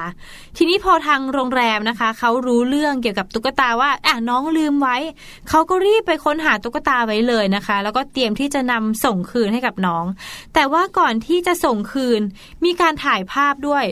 [0.56, 4.96] ทีนี้พอทางโรงแรมนะคะเขารู้เรื่องเกี่ยวกับตุ๊กตาว่าอะน้องลืมไว้
[5.48, 10.04] เขาก็รีบไปค้นหาตุ๊กตาไว้เลยนะคะ แล้วก็เตรียมที่จะนำส่งคืนให้กับน้อง
[10.54, 12.20] แต่ว่าก่อนที่จะส่งคืน
[12.64, 13.84] มีการถ่ายภาพด้วย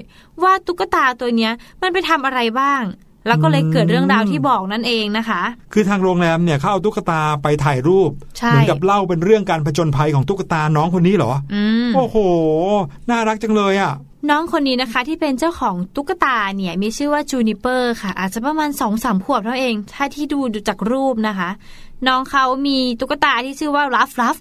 [0.42, 1.52] ว่าตุ๊กตาตัวเนี้ย
[1.82, 2.82] มันไปทำอะไรบ้าง
[3.26, 12.16] แล้วก็เลยเกิดเรื่องราวที่บอกนั่นเองนะคะ คือทางโรงแรมเนี่ยเขาเอาตุ๊กตาไปถ่ายรูปใช่เหมือนกับเล่าเป็นเรื่องการผจญภัยของตุ๊กตาน้องคนนี้เหรออืมโอ้โห
[13.10, 13.94] น่ารักจังเลยอะ
[14.30, 21.50] น้องคนนี้นะคะที่เป็นเจ้าของตุ๊กตาเนี่ยมีชื่อว่าจูนิเปอร์ค่ะ อาจจะประมาณสองสามขวบเท่าเอง ถ้าที่ดูดูจากรูปนะคะ
[22.06, 24.36] น้องเขามีตุ๊กตาที่ชื่อว่ารัฟรัฟ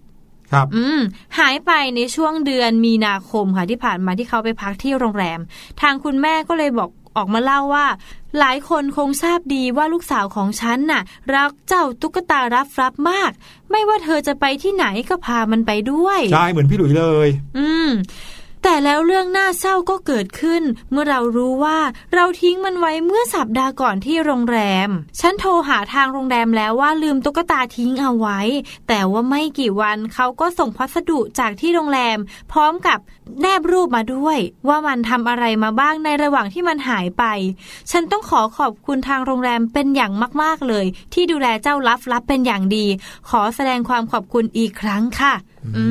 [0.54, 1.00] ครับ อืม
[1.40, 5.40] หายไปในช่วงเดือนมีนาคมค่ะที่ผ่านมาที่เขาไปพักที่โรงแรม
[5.82, 7.88] ทางคุณแม่ก็เลยบอก ออกมาเล่าว่า
[8.40, 11.02] หลายคนคงทราบดีว่าลูกสาวของฉันน่ะ
[11.36, 13.32] รักเจ้าตุ๊กตารับรับมาก
[13.72, 17.28] ไม่ว่าเธอจะไปที่ไหนก็พามันไปด้วย ใช่ เหมือนพี่หลุยเลย
[17.58, 17.90] อืม
[18.64, 21.80] แต่แล้วเรื่องน่าเศร้าก็เกิดขึ้น เมื่อเรารู้ว่า
[22.14, 28.40] เราทิ้งมันไว้เมื่อสัปดาห์ก่อนที่โรงแรม ฉันโทรหาทางโรงแรมแล้วว่าลืมตุ๊กตาทิ้งเอาไว้
[28.88, 32.18] แต่ว่าไม่กี่วันเขาก็ส่งพัสดุจากที่โรงแรม
[32.52, 33.00] พร้อมกับ
[33.42, 37.24] แนบรูปมาด้วย ว่ามันทำอะไรมาบ้างในระหว่างที่มันหายไป
[37.92, 42.86] ฉันต้องขอขอบคุณทางโรงแรมเป็นอย่างมาก ๆเลย ที่ดูแลเจ้าลับลับเป็นอย่างดี
[43.30, 45.34] ขอแสดงความขอบคุณอีกครั้งค่ะ
[45.78, 45.86] อื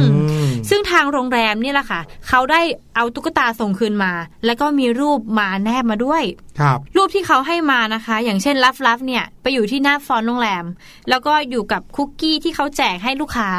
[0.00, 2.60] ม ซึ่งทางโรงแรมนี่แหละค่ะ เขาได้
[2.96, 4.12] เอาตุ๊กตาส่งคืนมา
[4.46, 6.22] แล้วก็มีรูปมาแนบมาด้วย
[6.60, 10.64] ครับ รูปที่เขาให้มานะคะ อย่างเช่นลัฟลัฟเนี่ยไปอยู่ที่หน้า front โรงแรม
[11.08, 13.50] แล้วก็อยู่กับคุกกี้ที่เขาแจกให้ลูกค้า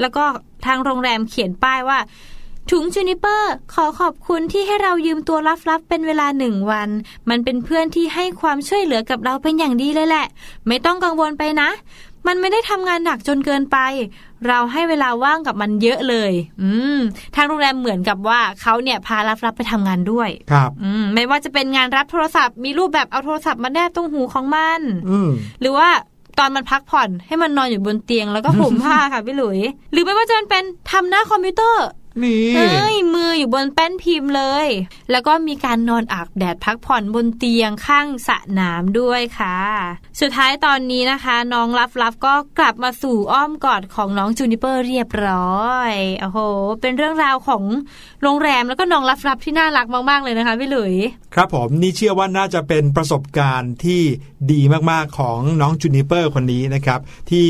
[0.00, 0.24] แล้วก็
[0.66, 1.98] ทางโรงแรมเขียนป้ายว่า
[2.70, 6.88] ถึงจูนิเปอร์ขอขอบคุณที่ให้เรายืมตัวลัฟลัฟเป็นเวลาหนึ่งวัน
[7.30, 10.26] มันเป็นเพื่อนที่ให้ความช่วยเหลือกับเราเป็นอย่างดีเลยแหละ
[10.66, 11.70] ไม่ต้องกังวลไปนะ
[12.26, 13.78] มันไม่ได้ทำงานหนักจนเกินไป
[14.48, 16.98] เราให้เวลาว่างกับมันเยอะเลย อืม
[17.34, 24.80] ทางโรงแรมเหมือนกับว่าเขาเนี่ยพาลัฟลัฟไปทำงานด้วย ครับ อืมไม่ว่าจะเป็นงานรับโทรศัพท์ มีรูปแบบเอาโทรศัพท์มาแนบตรงหูของมัน
[25.10, 25.28] อืม
[25.60, 25.88] หรือว่า
[26.38, 29.58] ตอนมันพักผ่อนให้มันนอนอยู่บนเตียงแล้วก็ห่มผ้าค่ะพี่หลุย
[29.92, 31.86] หรือไม่ว่าจะเป็นทำหน้าคอมพิวเตอร์
[32.22, 34.68] นี่เอ้ยมืออยู่บนแป้นพิมพ์เลย
[35.10, 39.58] แล้วก็มีการนอนอาบแดดพักผ่อนบนเตียงข้างสระน้ำด้วยค่ะ
[40.20, 46.38] สุดท้ายตอนนี้นะคะ น้องลับลับก็กลับมาสู่อ้อมกอดของน้องจูนิเปอร์เรียบร้อยโอ้โห
[46.80, 47.62] เป็นเรื่องราวของ
[48.22, 50.94] โรงแรมแล้วก็น้องลับลับที่น่ารักมากๆเลยนะคะพี่หลุย
[51.34, 54.02] ครับผมนี่เชื่อว่าน่าจะเป็นประสบการณ์ที่
[54.52, 57.00] ดีมากๆของน้องจูนิเปอร์คนนี้นะครับ
[57.30, 57.46] ที่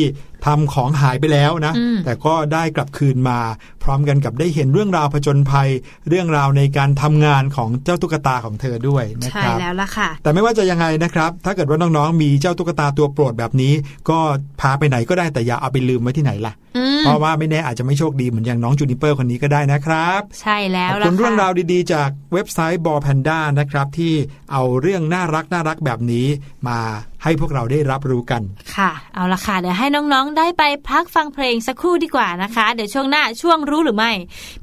[0.47, 3.39] ทำของหายไปแล้วนะ แต่ก็ได้กลับคืนมา
[3.83, 5.69] พร้อมกันกับได้เห็นเรื่องราวผจญภัย
[6.09, 13.73] เรื่องราวในการทำงานของเจ้าตุ๊กตาของเธอด้วยนะครับใช่แล้วล่ะค่ะ แต่ไม่ว่าจะยังไงนะครับ ถ้าเกิดว่าน้องๆมีเจ้าตุ๊กตาตัวโปรดแบบนี้
[14.11, 14.19] ก็
[14.61, 16.55] พาไปไหนก็ได้แต่อย่าเอาไปลืมไว้ที่ไหนล่ะ
[17.01, 24.15] เพราะว่าไม่แน่อาจจะไม่โชคดีเหมือนอย่างน้องจูนิเปอร์คนนี้ก็ได้นะครับ ใช่แล้วล่ะคุณเรื่องราวดีๆ จากเว็บไซต์บอแพนด้านะครับที่
[24.53, 26.27] เอาเรื่องน่ารักน่ารักแบบนี้
[26.69, 26.79] มา
[27.25, 28.43] ให้พวกเราได้รับรู้กัน
[28.77, 34.13] ค่ะ เอาละค่ะ เดี๋ยวให้น้องๆ ได้ไปพักฟังเพลงสักครู่ดีกว่านะคะ เดี๋ยวช่วงหน้าช่วงรู้หรือไม่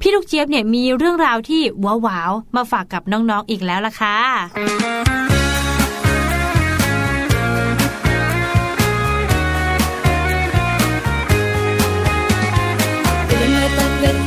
[0.02, 4.18] พี่ลูกเจี๊ยบเนี่ยมีเรื่องราวที่ว้าวาวมาฝากกับน้องๆอีกแล้วล่ะค่ะ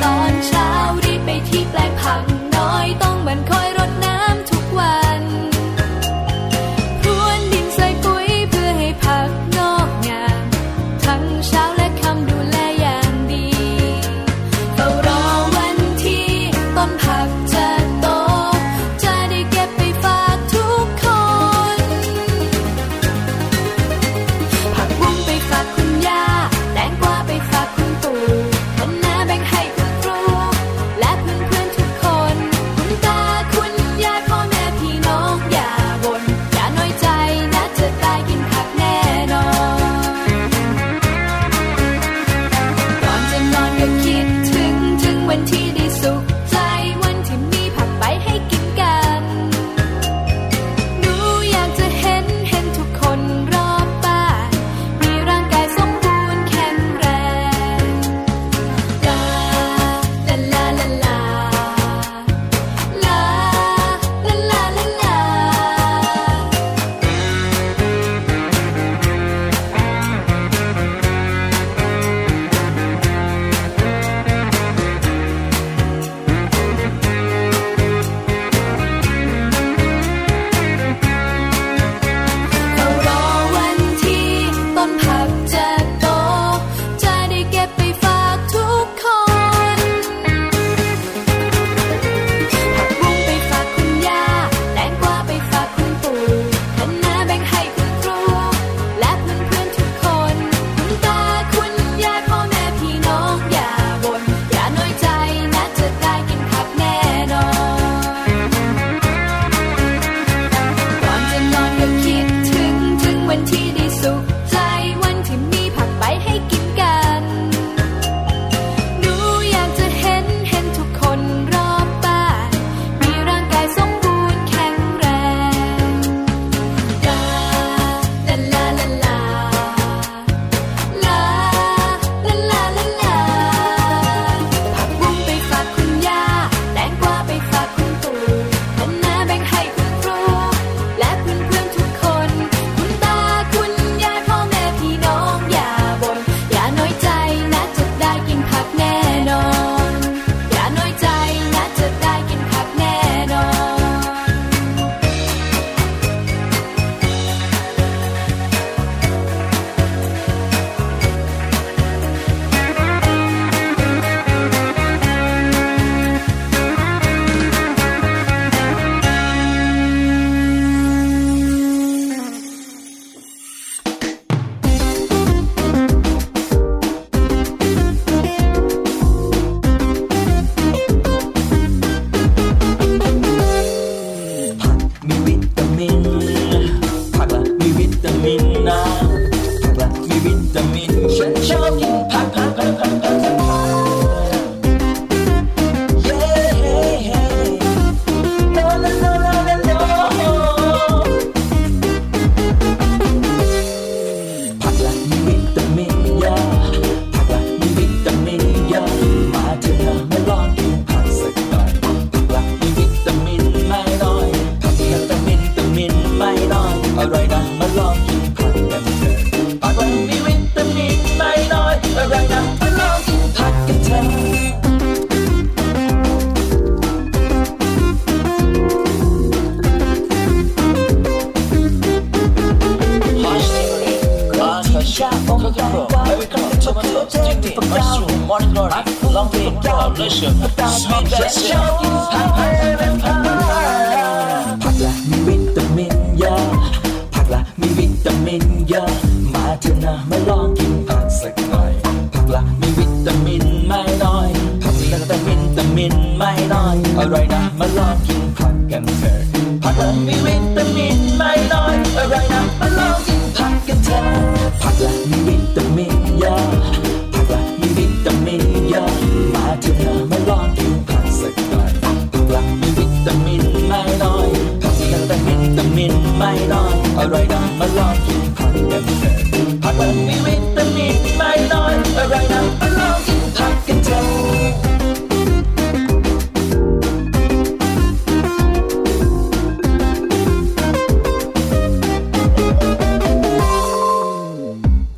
[0.04, 0.68] ตอนเช้า
[1.04, 2.22] รีบไปที่แปลงผัก
[2.56, 3.63] น้อยต้องมันคอ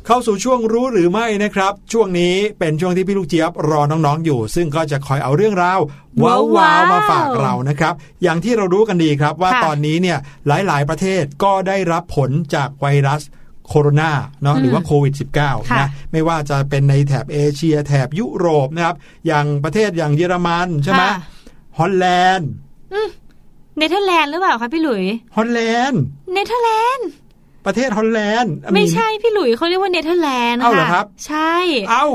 [0.09, 5.79] เข้าสู่ช่วงรู้หรือไม่นะครับ ช่วงนี้เป็นช่วงที่พี่ลูกเจี๊ยบรอน้องๆอยู่ ซึ่งก็จะคอยเอาเรื่องราว
[6.23, 7.93] ว้าวว้าวๆมาฝากเรานะครับ
[8.23, 13.21] อย่างที่เรารู้กันดีครับว่าค่ะตอนนี้เนี่ยหลายๆประเทศก็ได้รับผลจากไวรัส
[13.67, 14.11] โคโรนา
[14.43, 18.95] เนาะหรือว่าโควิด -19 ค่ะนะไม่ว่าจะเป็นในแถบเอเชียแถบยุโรปนะครับ
[19.27, 21.13] อย่างประเทศอย่างเยอรมันใช่ไหมค่ะ
[21.77, 22.05] ฮอลแล
[22.35, 22.49] นด์
[23.77, 25.03] เนเธอร์แลนด์หรือเปล่าคะพี่หลุย
[25.35, 26.01] ฮอลแลนด์
[26.33, 27.09] เนเธอร์แลนด์
[27.67, 31.55] ประเทศฮอลแลนด์ ไม่ใช่พี่หลุยเขาเรียกว่าเนเธอร์แลนด์เอ้าเหรอค่ะครับ ใช่
[31.89, 32.05] เอ้า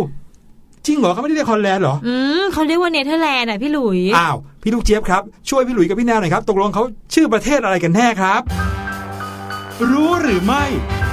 [0.87, 6.85] จริงเหรอเขาไม่ได้เรียกฮอลแลนด์เหรอ อืมเขาเรียกว่าเนเธอร์แลนด์อะพี่หลุย อ้าวพี่ลูกเจี๊ยบครับ ช่วยพี่หลุยส์กับพี่แนวหน่อยครับตกลงเขา
[7.15, 8.43] ชื่อประเทศอะไรกันแน่ครับ
[9.91, 10.65] รู้หรือไม่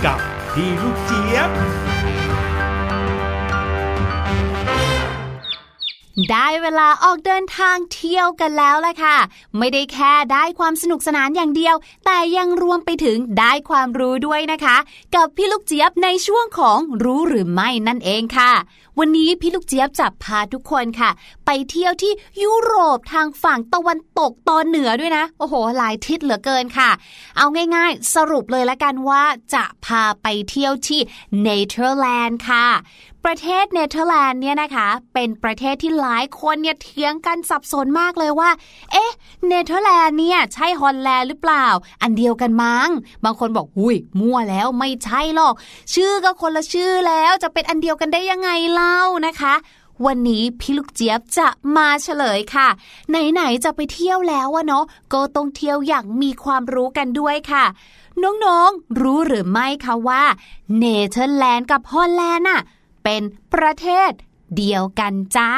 [0.06, 0.20] กับ
[0.54, 1.50] พี่ลูกเจี๊ยบ
[6.32, 9.18] ได้เวลาออกเดินทางเที่ยวกันแล้วล่ะค่ะ
[9.58, 14.78] ไม่ได้แค่ได้ความสนุกสนานอย่างเดียว แต่ยังรวมไปถึงได้ความรู้ด้วยนะคะ
[15.16, 18.54] กับพี่ลูกเจี๊ยบในช่วงของรู้หรือไม่นั่นเองค่ะ
[19.00, 21.10] วันนี้พี่ลูกเจี๊ยบจะพาทุกคนค่ะ
[21.46, 22.14] ไปเที่ยวที่
[22.44, 26.90] ยุโรปทางฝั่งตะวันตกตอนเหนือด้วยนะ โอ้โห หลายทิศเหลือเกินค่ะ
[27.38, 27.46] เอา
[27.76, 31.02] ง่ายๆ สรุปเลยละกันว่าจะพาไปเที่ยวที่
[31.42, 32.68] เนเธอร์แลนด์ค่ะ
[33.34, 38.52] ประเทศเนเธอร์แลนด์เนี่ยนะคะ เป็นประเทศที่หลายคนเนี่ยเถียงกันสับสนมากเลยว่า
[38.92, 39.12] เอ๊ะ
[39.48, 41.66] เนเธอร์แลนด์เนี่ยใช่ฮอลแลนด์หรือเปล่า
[42.02, 42.90] อันเดียวกันมั้ง
[43.24, 45.54] บางคนบอกหุยมั่วแล้วไม่ใช่หรอก
[45.94, 49.54] ชื่อก็คนละชื่อแล้วจะเป็นอันเดียวกันได้ยังไงเล่านะคะ
[50.06, 52.68] วันนี้พี่ลูกเจี๊ยบจะมาเฉลยค่ะ
[53.10, 57.66] ไหน ๆ จะไปเที่ยวแล้วอะเนาะก็ต้องเที่ยวอย่างมีความรู้กันด้วยค่ะ
[58.24, 60.24] น้อง ๆ รู้หรือไม่คะว่า
[60.78, 62.62] เนเธอร์แลนด์กับฮอลแลนด์น่ะ
[63.04, 63.22] เป็น
[63.54, 64.12] ประเทศ
[64.58, 65.52] เดียวกันจ้า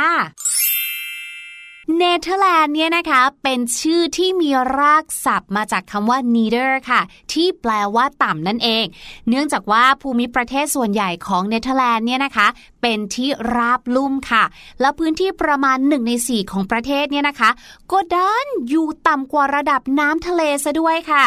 [1.97, 7.01] เนเธอร์แลนด์เนี่ยนะคะเป็นชื่อที่มีรากศัพท์มาจากคำว่า neder ค่ะ
[7.33, 8.85] ที่แปลว่าต่ำนั่นเอง
[9.29, 12.47] เนื่องจากว่าภูมิประเทศส่วนใหญ่ของเนเธอร์แลนด์เนี่ยนะคะ
[12.81, 14.43] เป็นที่ราบลุ่มค่ะ
[14.81, 17.49] และพื้นที่ประมาณ1ใน4 ของประเทศเนี่ยนะคะ
[17.91, 21.25] ก็ดันอยู่ต่ำกว่าระดับน้ำทะเลซะด้วยค่ะ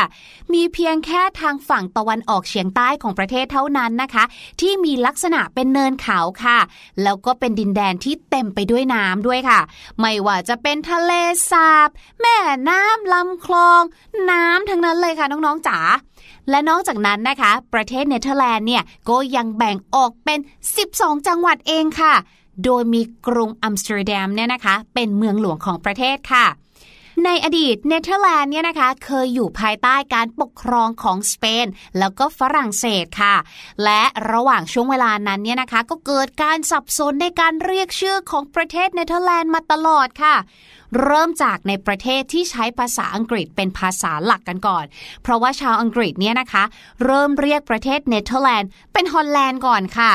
[0.52, 4.24] มีเพียงแค่ทางฝั่งตะวันออกเฉียงใต้ของประเทศเท่านั้นนะคะ
[4.60, 6.58] ที่มีลักษณะเป็นเนินเขาค่ะ
[7.02, 9.60] แล้วก็เป็นดินแดนที่เต็มไปด้วยน้ำด้วยค่ะ
[10.00, 11.12] ไม่ว่าจะเป็นทะเล
[11.50, 11.88] สาบ
[12.20, 12.36] แม่
[12.68, 13.82] น้ำลำคลอง
[14.30, 15.78] น้ำทั้งนั้นเลยค่ะน้องๆจ๋า
[16.50, 20.38] และนอกจากนั้นนะคะ ประเทศเนเธอร์แลนด์เนี่ยก็ยังแบ่งออกเป็น
[20.82, 22.14] 12 จังหวัดเองค่ะ
[22.64, 26.46] โดยมีกรุงอัมสเตอร์ดัมเนี่ยนะคะ เป็นเมืองหลวงของประเทศค่ะ
[27.22, 31.66] ในอดีตเนเธอร์แลนด์เนี่ยนะคะเคยอยู่ภายใต้การปกครองของสเปน
[31.98, 33.36] แล้วก็ฝรั่งเศสค่ะ
[33.84, 34.02] และ
[34.32, 40.34] ระหว่างช่วงเวลานั้นเนี่ยนะคะ ก็เกิดการสับสนในการเรียกชื่อของประเทศเนเธอร์แลนด์มาตลอดค่ะ
[41.02, 44.84] เริ่มจากในประเทศที่ใช้ภาษาอังกฤษเป็นภาษาหลักกันก่อน
[45.22, 46.64] เพราะว่าชาวอังกฤษเนี่ยนะคะ
[47.04, 50.12] เริ่มเรียกประเทศเนเธอร์แลนด์เป็นฮอลแลนด์ก่อนค่ะ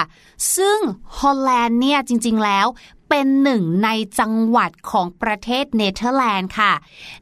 [0.58, 0.80] ซึ่ง
[1.20, 2.68] ฮอลแลนด์เนี่ยจริงๆแล้ว
[3.10, 3.90] เป็นหนึ่งใน
[4.20, 6.74] จังหวัดของประเทศเนเธอร์แลนด์ค่ะ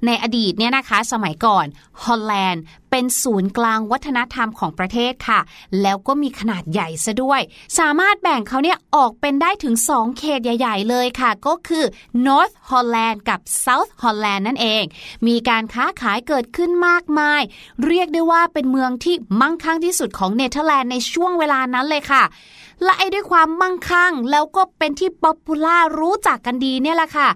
[0.06, 1.66] ในอดีตเนี่ยนะคะสมัยก่อน
[2.04, 5.40] ฮอลแลนด์เป็นศูนย์กลางวัฒนธรรมของประเทศค่ะ
[5.82, 7.42] แล้วก็มีขนาดใหญ่ซะด้วย
[7.80, 11.86] สามารถแบ่งเขาเนี่ยออกเป็นได้ถึง 2 เขตใหญ่ ๆ เลยค่ะ ก็คือ
[12.26, 14.84] North Holland กับ South Holland นั่นเอง
[15.28, 17.42] มีการค้าขายเกิดขึ้นมากมาย
[17.86, 22.26] เรียกได้ว่าเป็นเมืองที่มั่งคั่งที่สุดของเนเธอร์แลนด์ในช่วงเวลานั้นเลยค่ะ
[22.84, 27.30] และไอ้ด้วยความมั่งคั่งแล้วก็เป็นที่ popular รู้จักกันดีเนี่ยแหละค่ะ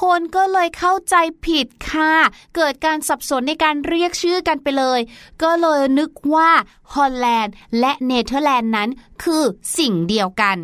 [0.00, 1.14] คนก็เลยเข้าใจ
[1.46, 2.12] ผิดค่ะ
[2.56, 4.95] เกิดการสับสนในการเรียกชื่อกันไปเลย
[5.42, 6.50] ก็เลยนึกว่า
[6.94, 8.88] ฮอลแลนด์และเนเธอร์แลนด์นั้น
[9.22, 9.42] คือ
[9.78, 10.58] สิ่งเดียวกัน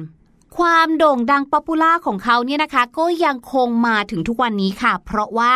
[0.58, 5.52] ความโด่งดัง popular ของเขาเนี่ยนะคะ ก็ยังคงมาถึงทุกวันนี้ค่ะ เพราะว่า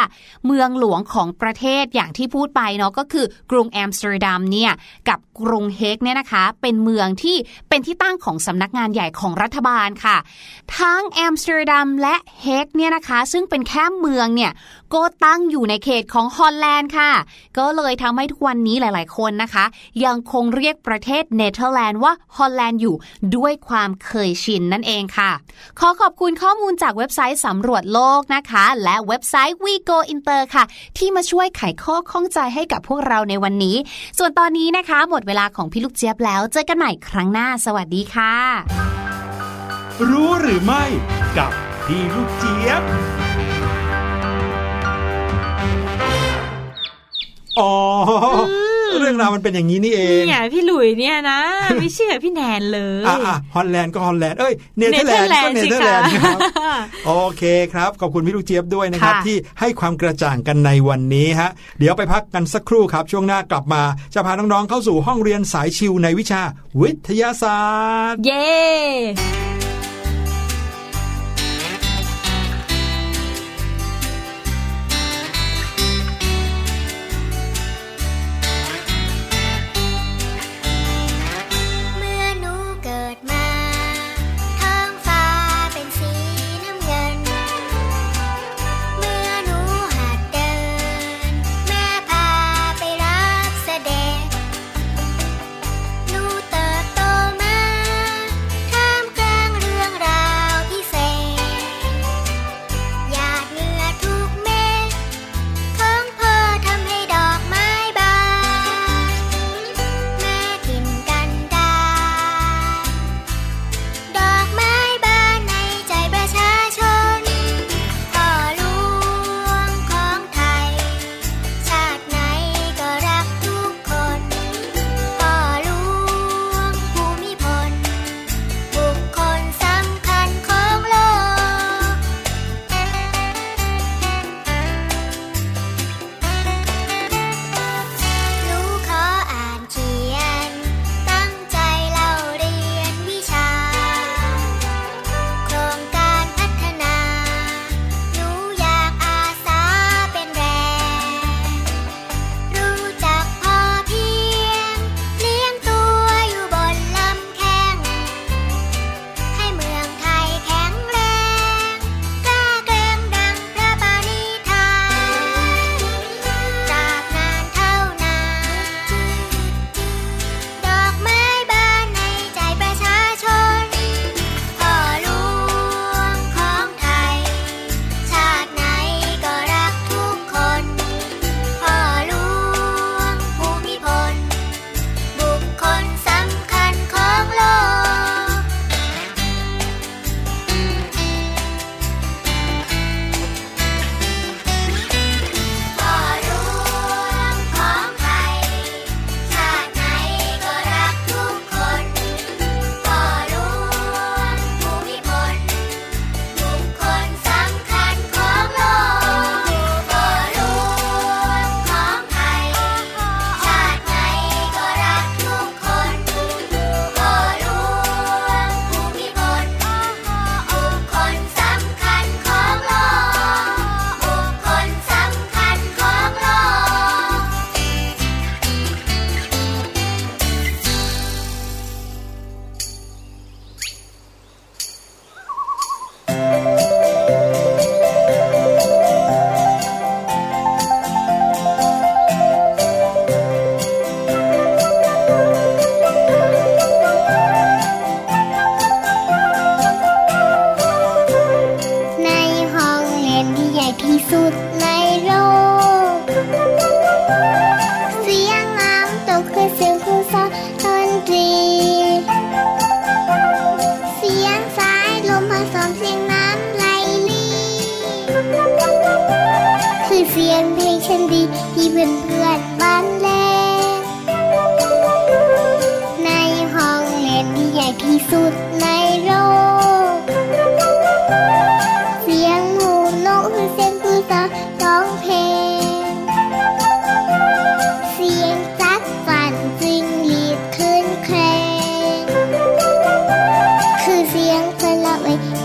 [0.46, 4.72] เมืองหลวงของประเทศอย่างที่พูดไปเนาะก็คือกรุงแอมสเตอร์ดัมเนี่ย
[5.08, 7.36] กับกรุงเฮกเนี่ยนะคะ เป็นเมืองที่
[7.68, 10.16] เป็นที่ตั้งของสำนักงานใหญ่ของรัฐบาลค่ะ
[10.78, 14.52] ทั้งแอมสเตอร์ดัมและเฮกเนี่ยนะคะ ซึ่งเป็นแค่เมืองเนี่ย
[14.94, 17.12] ก็ตั้งอยู่ในเขตของฮอลแลนด์ค่ะ
[17.58, 19.64] ก็เลยทำให้ทุกวันนี้หลาย ๆ คนนะคะ
[20.04, 22.96] ยังคงเรียกประเทศเนเธอร์แลนด์ว่าฮอลแลนด์อยู่
[23.36, 25.30] ด้วยความเคยชินนั่นเองค่ะ
[25.78, 30.64] ขอขอบคุณข้อมูลจากเว็บไซต์สำรวจโลกนะคะ และเว็บไซต์ We Go Inter ค่ะ
[30.98, 33.76] ที่มาช่วยไขข้อข้องใจให้กับพวกเราในวันนี้
[34.18, 38.34] ส่วนตอนนี้นะคะ หมดเวลาของพี่ลูกเจี๊ยบแล้ว เจอกันใหม่ครั้งหน้า สวัสดีค่ะ
[40.10, 40.84] รู้หรือไม่
[41.38, 41.52] กับ
[41.86, 42.84] พี่ลูกเจี๊ยบ
[47.60, 47.72] อ๋อ
[48.92, 51.40] อเรื่องราวมันเป็นอย่างนี้นี่เองเนี่ยพี่หลุยเนี่ยนะ
[51.80, 56.38] ไม่เชื่อพี่แนนเลยอะอะฮอลแลนด์ก็ฮอลแลนด์เอ้ยเนเธอร์แลนด์ก็เนสิเธอร์แลนด์คะครับ
[57.06, 57.42] โอเค
[57.72, 63.82] ครับ ขอบคุณพี่ลูกเจี๊ยบด้วยนะครับค่ะที่ให้ความกระจ่างกันในวันนี้ฮะเดี๋ยวไปพักกันสักครู่ครับ ช่วงหน้ากลับมา
[64.14, 66.42] จะพาน้องๆเข้าสู่ห้องเรียนสายชิวในวิชา
[66.80, 69.65] วิทยาศาสตร์ เย้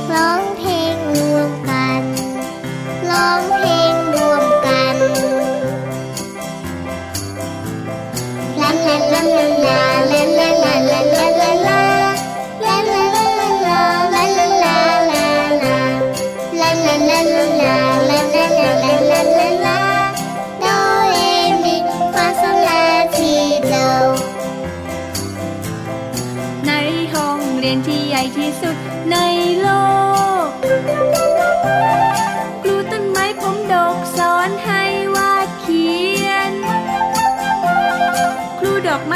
[0.09, 0.40] 然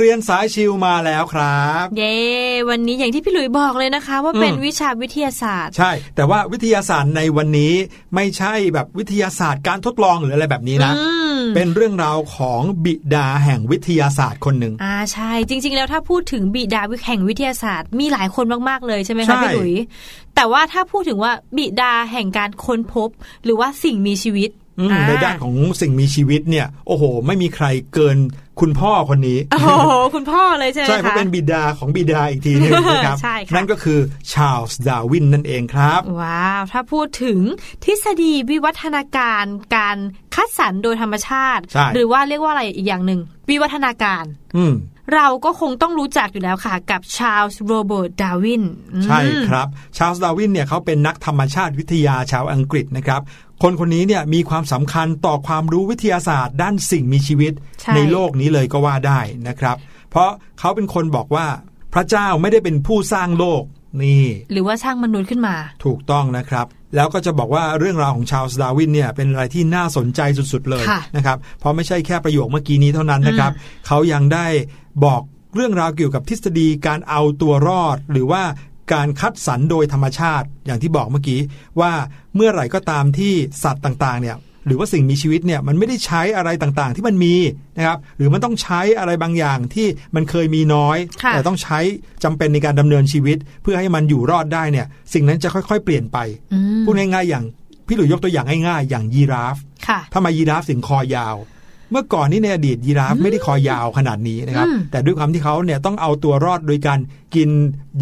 [0.00, 2.14] เรียนสายชิวมาแล้วครับ เย้
[2.70, 7.72] วันนี้อย่างที่พี่หลุยบอกเลยนะคะ ว่าเป็นวิชาวิทยาศาสตร์ ใช่ แต่ว่าวิทยาศาสตร์ในวันนี้
[8.14, 19.74] ไม่ใช่แบบวิทยาศาสตร์การทดลองหรืออะไรแบบนี้นะอืมเป็นเรื่องราวของบิดาแห่งวิทยาศาสตร์คนหนึ่งอ่าใช่ จริง ๆ แล้วถ้าพูดถึงบิดาแห่งวิทยาศาสตร์ มีหลายคนมากๆเลยใช่ไหมใช่คะพี่หลุย
[20.34, 23.08] แต่ว่าถ้าพูดถึงว่าบิดาแห่งการค้นพบ
[23.44, 24.59] หรือว่าสิ่งมีชีวิตอืมอ่
[25.08, 28.18] ในด้านของสิ่งมีชีวิตเนี่ย โอ้โห ไม่มีใครเกิน
[28.60, 33.98] คุณพ่อคนนี้ โอ้โห คุณพ่อเลยใช่ไหมใช่คะเพราะเป็นบิดาของบิดาอีกทีหนึงนะครับใช่ค่ะนั่นก็คือ
[34.32, 37.38] ชาร์ลส์ดาร์วินนั่นเองครับ ว้าว ถ้าพูดถึง
[37.84, 39.44] ทฤษฎีวิวัฒนาการ
[39.76, 39.96] การ
[40.34, 43.20] คัดสรรโดยธรรมชาติใช่หรือว่าเรียกว่าอะไรอีกอย่างหนึ่ง
[43.50, 44.24] วิวัฒนาการ
[44.56, 44.72] อืม
[45.14, 48.62] เราก็คงต้องรู้จักอยู่แล้วค่ะ กับชาร์ลส์โรเบิร์ตดาร์วิน
[49.04, 53.20] ใช่ครับ ชาร์ลส์ดาร์วินเนี่ยเขาเป็นนักธรรมชาติวิทยาชาวอังกฤษนะครับ
[53.62, 59.76] คนคนนี้เนี่ยมีความสำคัญต่อความรู้วิทยาศาสตร์ ด้านสิ่งมีชีวิตใช่ในโลกนี้เลยก็ว่าได้นะครับ
[60.10, 61.46] เพราะเขาเป็นคนบอกว่า
[61.94, 63.62] พระเจ้าไม่ได้เป็นผู้สร้างโลก
[64.02, 70.20] นี่ หรือว่าสร้างมนุษย์ขึ้นมา ถูกต้องนะครับ แล้วก็จะบอกว่าเรื่องราวของชาร์ลส์ดาร์วินเนี่ยเป็นอะไรที่น่าสนใจ
[70.52, 73.52] สุดๆเลยค่ะนะครับ เพราะไม่ใช่แค่ประโยคเมื่อกี้นี้เท่านั้นนะครับ
[73.86, 74.46] เขายังได้
[75.04, 75.22] บอก
[75.54, 78.42] เรื่องราวเกี่ยวกับทฤษฎีการเอาตัวรอด หรือว่า
[78.92, 81.40] การคัดสรรโดยธรรมชาติ อย่างที่บอกเมื่อกี้
[81.80, 81.92] ว่า
[82.36, 83.32] เมื่อไหร่ก็ตามที่
[83.64, 84.36] สัตว์ต่างๆเนี่ย
[84.66, 87.34] หรือว่าสิ่งมีชีวิตเนี่ยมันไม่ได้ใช้อะไรต่างๆ ที่มันมี
[87.76, 91.78] นะครับหรือมันต้องใช้อะไรบางอย่างที่มันเคยมีน้อยค่ะแต่ต้องใช้
[92.24, 96.18] จำเป็นในการดำเนินชีวิต เพื่อให้มันอยู่รอดได้เนี่ยสิ่งนั้นจะค่อยๆ เปลี่ยนไป
[96.52, 97.44] อืมพูดง่ายๆอย่าง
[97.86, 99.56] พี่หลุยยกตัวอย่างง่ายๆ อย่างยีราฟ
[99.88, 101.36] ค่ะทำไมยีราฟถึงคอยาว
[101.92, 106.98] เมื่อก่อนนี่ในอดีตยีราฟไม่ได้คอยาวขนาดนี้นะครับอืมแต่ด้วยความที่เขาเนี่ยต้องเอาตัวรอดโดยการ
[107.34, 107.50] กิน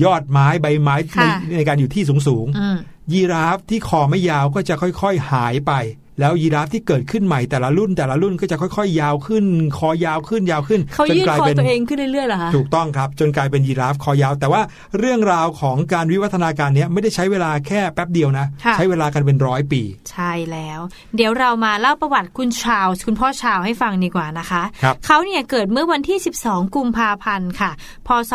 [0.04, 5.72] ยอดไม้ใบไม้ในค่ะในการอยู่ที่สูงอืมๆยีราฟที่คอไม่ยาวก็จะค่อยๆหายไป
[6.20, 9.44] แล้วยีราฟที่เกิดขึ้นใหม่แต่ละรุ่นแต่ละรุ่นก็จะค่อยๆ ยาวขึ้น
[9.78, 14.62] คอยาวขึ้นยาวขึ้นเขาจนยืดกลายคอเป็นตัวเองขึ้นเรื่อยๆเหรอคะถูกต้องครับ จนกลายเป็นยีราฟคอยาว แต่ว่า
[14.98, 20.80] เรื่องราวของการวิวัฒนาการเนี้ยไม่ได้ใช้เวลาแค่แป๊บเดียวนะค่ะใช้เวลากันเป็นร้อยปี ใช่แล้ว
[21.16, 27.70] เดี๋ยวเรามาเล่าประวัติคุณชาลส์คุณพ่อชาลส์ให้ฟังดีกว่านะคะครับเขาเนี่ยเกิดเมื่อวันที่ 12 กุมภาพันธ์ค่ะ
[28.06, 28.32] พศ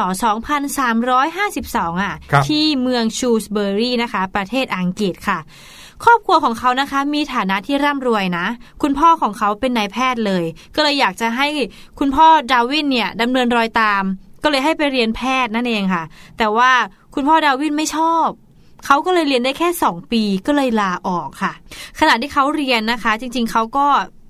[0.79, 5.39] 2352 อะครับที่เมืองชูสเบอรีนะคะ ประเทศอังกฤษค่ะ
[6.05, 8.45] ครอบครัวของเขานะคะมีฐานะที่ร่ำรวยนะ
[8.82, 10.43] คุณพ่อของเขาเป็นนายแพทย์เลย
[10.76, 11.47] ก็เลยอยากจะให้
[11.99, 14.03] คุณพ่อดาวินเนี่ยดำเนินรอยตาม
[14.43, 16.03] ก็เลยให้ไปเรียนแพทย์นั่นเองค่ะ
[16.38, 16.71] แต่ว่า
[17.15, 18.28] คุณพ่อดาวินไม่ชอบ
[18.86, 21.53] เขาก็เลยเรียนได้แค่ 2 ปีก็เลยลาออกค่ะ
[21.99, 23.88] ขณะที่เขาเรียนนะคะ จริงๆเขาก็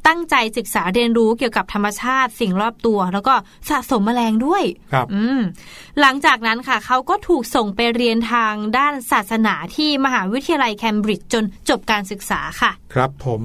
[0.08, 3.36] ตั้งใจศึกษาเรียนรู้เกี่ยวกับธรรมชาติสิ่งรอบตัว แล้วก็
[3.70, 5.40] สะสมแมลงด้วยครับอืม
[6.00, 13.42] หลังจากนั้นค่ะเขาก็ถูกส่งไปเรียนทางด้านศาสนาที่มหาวิทยาลัยแคมบริดจ์จนจบการศึกษาค่ะ ครับผม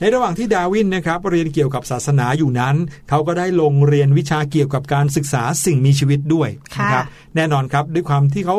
[0.00, 2.76] ในระหว่างที่ดาวินนะครับเรียนเกี่ยวกับศาสนาอยู่นั้น
[3.08, 7.04] เขาก็ได้ลงเรียนวิชาเกี่ยวกับการศึกษาสิ่งมีชีวิตด้วยค่ะนะครับ
[7.36, 8.56] แน่นอนครับด้วยความที่เขา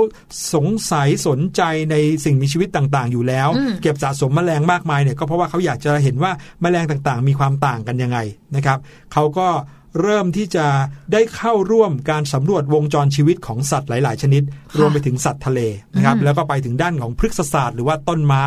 [0.54, 1.62] สงสัยสนใจ
[1.92, 6.32] ในสิ่งมีชีวิตต่างๆ อยู่แล้วอืมเก็บสะสมแมลงมากมายเนี่ยก็เพราะว่าเขาอยากจะเห็นว่า
[6.62, 8.18] แมลงต่างๆ มีความต่างกันยังไง
[8.56, 8.78] นะครับ
[9.14, 9.48] เขาก็
[10.02, 10.66] เริ่มที่จะ
[11.14, 14.44] ได้เข้าร่วมการสำรวจวงจรชีวิตของสัตว์หลาย ๆ ชนิด
[14.78, 15.60] รวมไปถึงสัตว์ทะเล
[15.96, 18.46] นะครับอืมแล้วก็ไปถึงด้านของพฤกษศาสตร์หรือว่าต้นไม้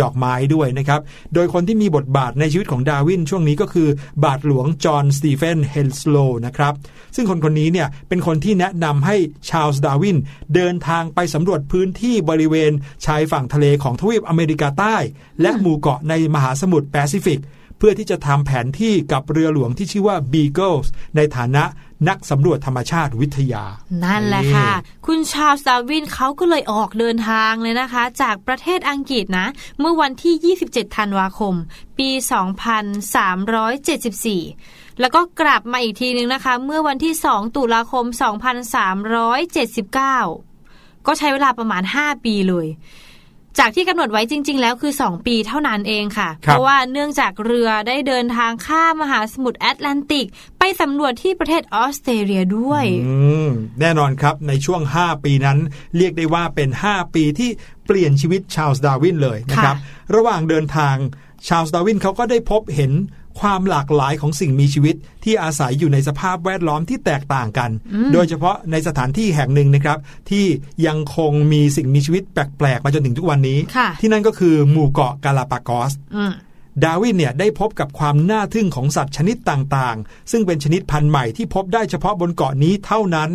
[0.00, 1.00] ดอกไม้ด้วยนะครับ
[1.34, 3.88] โดยคนที่มีบทบาทในชีวิตของดาร์วินช่วงนี้ก็คือ
[4.24, 6.16] บาทหลวงจอห์นสตีเวนส์เฮนส์โลว์
[6.46, 6.74] นะครับ
[7.14, 9.16] ซึ่งคนคนนี้เนี่ยเป็นคนที่แนะนำให้
[9.48, 10.16] ชาร์ลส์ดาร์วิน
[10.54, 12.72] เดินทางไปสำรวจพื้นที่บริเวณ
[13.06, 14.96] ชายฝั่งทะเลของทวีปอเมริกาใต้
[15.42, 17.40] และหมู่เกาะในมหาสมุทรแปซิฟิก
[17.78, 21.64] เพื่อที่จะทำแผนที่กับเรือหลวงที่ชื่อว่า Beagles ในฐานะ
[22.08, 23.64] นักสำรวจธรรมชาติวิทยา
[24.04, 24.70] นั่นแหละค่ะ
[25.06, 29.46] คุณชาร์ลสดาร์วินเขาก็เลยออกเดินทางเลยนะคะ จากประเทศอังกฤษนะ
[29.80, 31.54] เมื่อวันที่ 27 ธันวาคม
[31.98, 32.10] ปี
[33.74, 38.04] 2374 แล้วก็กลับมาอีกทีนึงนะคะ เมื่อวันที่ 2 ตุลาคม
[40.16, 42.66] 2379 ก็ใช้เวลาประมาณ 5 ปีเลย
[43.58, 50.26] จากที่กำหนดไว้จริง ๆ แล้วคือ 2 ปีเท่านั้นเองค่ะครับเพราะว่าเนื่องจากเรือได้เดินทางข้ามมหาสมุทรแอตแลนติก
[50.58, 53.48] ไปสำรวจที่ประเทศออสเตรเลียด้วยอืม
[53.80, 55.58] แน่นอนครับในช่วง 5 ปีนั้น
[55.96, 57.50] เรียกได้ว่าเป็น 5 ปีที่
[57.86, 59.76] เปลี่ยนชีวิตชาร์ลส์ดาร์วินเลยนะครับ
[60.14, 60.96] ระหว่างเดินทาง
[61.48, 62.92] ชาร์ลส์ดาร์วินเขาก็ได้พบเห็น
[63.40, 67.70] ความหลากหลายของสิ่งมีชีวิตที่อาศัยอยู่ในสภาพแวดล้อมที่แตกต่างกัน
[68.12, 69.98] โดยเฉพาะในสถานที่แห่งหนึ่งนะครับ
[70.30, 70.46] ที่
[70.86, 76.32] ยังคงมีสิ่งมีชีวิตแปลกๆมาจนถึงทุกวันนี้ค่ะที่นั่นก็คือหมู่เกาะกาลาปากอสอืม
[76.82, 83.30] ดาร์วินเนี่ยได้พบกับความน่าทึ่งของสัตว์ชนิดต่างๆ ซึ่งเป็นชนิดพันธุ์ใหม่ที่พบได้เฉพาะบนเกาะนี้เท่านั้น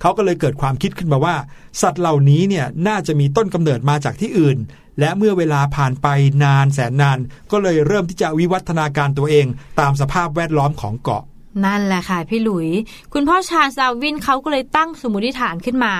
[0.00, 1.36] เขาก็เลยเกิดความคิดขึ้นมาว่า
[1.82, 4.58] สัตว์เหล่านี้เนี่ยน่าจะมีต้นกำเนิดมาจากที่อื่น
[4.98, 6.06] และเมื่อเวลาผ่านไป
[6.44, 7.18] นานแสนนาน
[7.50, 9.46] ก็เลยเริ่มที่จะวิวัฒนาการตัวเอง
[9.80, 11.22] ตามสภาพแวดล้อมของเกาะ
[11.64, 12.68] นั่นแหละค่ะพี่หลุย
[13.12, 15.94] คุณพ่อชาร์ลส์ดาวินเขาก็เลยตั้งสมมติฐานขึ้นมา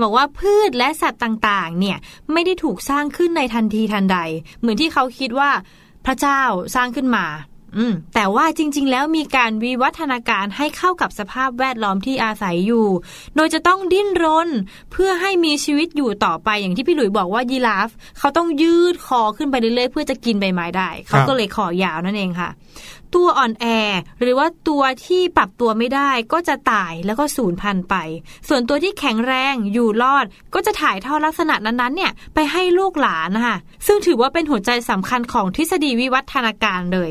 [0.00, 1.96] บอกว่าพืชและสัตว์ต่างๆ เนี่ย
[2.32, 4.18] ไม่ได้ถูกสร้างขึ้นในทันทีทันใด
[4.60, 5.50] เหมือนที่เขาคิดว่า
[6.06, 6.40] พระเจ้า
[6.74, 7.24] สร้างขึ้นมา
[7.76, 12.86] อืมแต่ว่าจริง ๆ แล้วมีการวิวัฒนาการให้เข้ากับสภาพแวดล้อมที่อาศัยอยู่
[13.36, 14.48] โดยจะต้องดิ้นรน
[14.92, 22.50] เพื่อให้มีชีวิตอยู่ต่อไปอย่างที่พี่หลุยบอกว่ายีราฟเขาต้องยืดคอขึ้นไปเรื่อยๆเพื่อจะกินใบไม้ได้ เขาก็เลยคอยาวนั่นเองค่ะ
[23.14, 23.66] ตัวอ่อนแอ
[24.20, 27.94] หรือว่าตัวที่ปรับตัวไม่ได้ก็จะตายแล้วก็สูญพันธุ์ไป
[28.48, 37.10] ส่วนตัวที่แข็งแรงอยู่รอดก็จะถ่ายทอดลักษณะนั้นๆเนี่ยไปให้ลูกหลานนะคะซึ่งถือว่าเป็นหัวใจสำคัญของทฤษฎีวิวัฒนาการเลย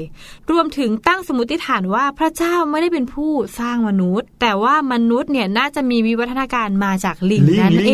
[0.51, 7.91] รวมถึงตั้งสมมติฐานว่าพระเจ้าไม่ได้เป็นผู้สร้างมนุษย์ แต่ว่ามนุษย์เนี่ยน่าจะมีวิวัฒนาการมาจากลิงลงนั่นเอ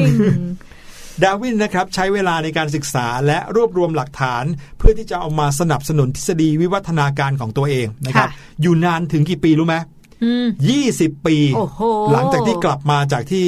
[0.00, 0.40] ง
[1.22, 4.44] ดาร์วินนะครับใช้เวลาในการศึกษาและรวบรวมหลักฐาน
[4.78, 9.76] เพื่อที่จะเอามาสนับสนุนทฤษฎีวิวัฒนาการของตัวเองนะครับค่ะอยู่นานถึงกี่ปีรู้ไหม
[10.24, 10.46] อืม
[10.86, 11.80] 20ปีโอ้โห
[12.12, 13.46] หลังจากที่กลับมาจากที่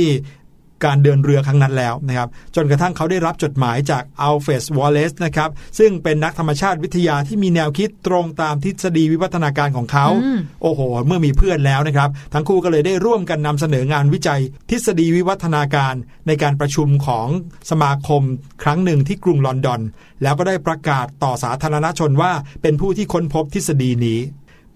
[0.85, 15.95] การเดินเรือครั้งนั้นแล้วนะครับจนกระทั่งเขาได้รับจดหมายจากอัลเฟสวอลเลซนะครับซึ่งเป็นนักธรรมชาติวิทยาที่มีแนวคิดตรงตามทฤษฎีวิวัฒนาการของเขาอืมโอ้โห เมื่อมีเพื่อนแล้วนะครับ ทั้งคู่ก็เลยได้ร่วมกันนำเสนองานวิจัย ทฤษฎีวิวัฒนาการ
[16.27, 17.27] ในการประชุมของ
[17.70, 18.22] สมาคม
[18.62, 19.81] ครั้งหนึ่งที่กรุงลอนดอน
[20.22, 24.20] แล้วก็ได้ประกาศต่อสาธารณชนว่าเป็นผู้ที่ค้นพบทฤษฎีนี้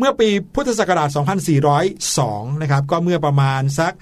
[0.01, 1.09] เมื่อปีพุทธศักราช
[1.84, 3.92] 2402 นะครับ ก็เมื่อประมาณสัก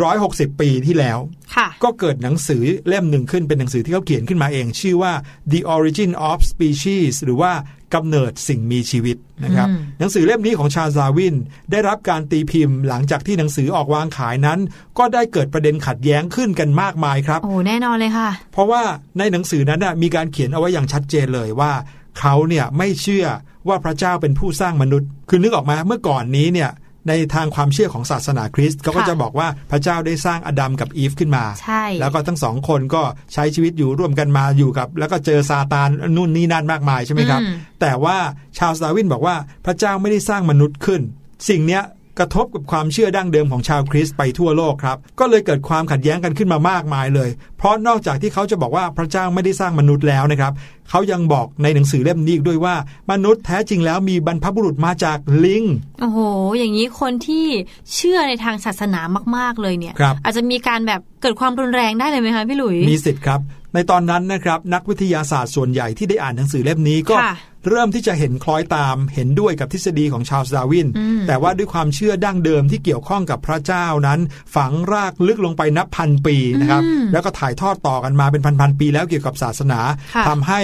[0.00, 1.18] 160 ปีที่แล้ว
[1.54, 5.12] ค่ะก็เกิดหนังสือเล่มหนึ่งขึ้นเป็นหนังสือที่เขาเขียนขึ้นมาเอง ชื่อว่า
[5.52, 7.52] The Origin of Species หรือว่า
[7.94, 11.34] กำเนิดสิ่งมีชีวิตนะครับอืมหนังสือเล่มนี้ของชาร์ลส์ดาร์วิน
[11.70, 14.58] ได้รับการตีพิมพ์หลังจากที่หนังสือออกวางขายนั้น
[14.98, 18.82] ก็ได้เกิดประเด็นขัดแย้งขึ้นกันมากมายครับ โอ้แน่นอนเลยค่ะ เพราะว่า
[19.18, 21.72] ในหนังสือนั้นน่ะมีการเขียนเอาไว้อย่างชัดเจนเลยว่า
[22.18, 23.26] เขาเนี่ยไม่เชื่อ
[23.68, 26.70] ว่าพระเจ้าเป็นผู้สร้างมนุษย์ คือนึกออกมาเมื่อก่อนนี้เนี่ย
[27.08, 33.02] ในทางความเชื่อของศาสนาคริสต์เขาก็ค่ะจะบอกว่าพระเจ้าได้สร้างอดัมกับอีฟขึ้นมาใช่แล้วก็ทั้งสองคนก็
[33.32, 38.16] ใช้ชีวิตอยู่ร่วมกันมาอยู่กับ แล้วก็เจอซาตานนู่นนี่นั่นมากมายใช่ไหมครับอืมแต่ว่า
[38.58, 39.36] ชาร์ลส์ดาร์วินบอกว่า
[39.66, 41.00] พระเจ้าไม่ได้สร้างมนุษย์ขึ้น
[41.48, 41.82] สิ่งเนี้ย
[42.20, 50.52] กระทบกับความเชื่อดั้งเดิมของชาวคริสต์ไปทั่วโลกครับ ก็เลยเกิดความขัดแย้งกันขึ้นมามากมายเลย เพราะนอกจากที่เขาจะบอกว่าพระเจ้าไม่ได้สร้างมนุษย์แล้วนะครับ
[50.90, 52.74] เขายังบอกในหนังสือเล่มนี้อีกด้วยว่า
[53.10, 55.64] มนุษย์แท้จริงแล้วมีบรรพบุรุษมาจากลิง
[56.00, 56.18] โอ้โห
[56.58, 57.46] อย่างนี้คนที่
[57.94, 59.00] เชื่อในทางศาสนา
[59.36, 63.40] มากๆเลยเนี่ยครับอาจจะมีการแบบเกิดความรุนแรงได้เลยไหมคะพี่หลุย มีสิทธิ์ครับ
[63.74, 67.34] ในตอนนั้นนะครับนักวิทยาศาสตร์ส่วนใหญ่ที่ได้อ่านหนังสือเล่มนี้ก็ค่ะ
[67.68, 74.20] เริ่มที่จะเห็นคล้อยตามเห็นด้วยกับทฤษฎีของชาร์ลส์ดาร์วินอืมแต่ว่าด้วยความเชื่อดั้งเดิมที่เกี่ยวข้องกับพระเจ้านั้น
[74.54, 79.80] ฝังรากลึกลงไปนับพันปีนะครับอืมแล้วก็ถ่ายทอดต่อกันมาเป็นพันๆปีแล้วเกี่ยวกับศาสนา
[80.14, 80.60] ค่ะทำให้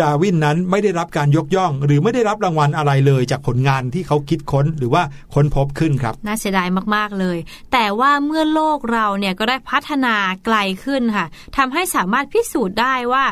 [0.00, 5.02] ดาร์วินนั้นไม่ได้รับการยกย่อง หรือไม่ได้รับรางวัลอะไรเลย จากผลงานที่เขาคิดค้นหรือว่า
[5.34, 7.38] ค้นพบขึ้นครับ น่าเสียดายมากๆเลย
[7.72, 11.26] แต่ว่าเมื่อโลกเราเนี่ยก็ได้พัฒนาไกลขึ้นค่ะ
[11.56, 13.24] ทำให้สามารถพิสูจน์ได้ว่า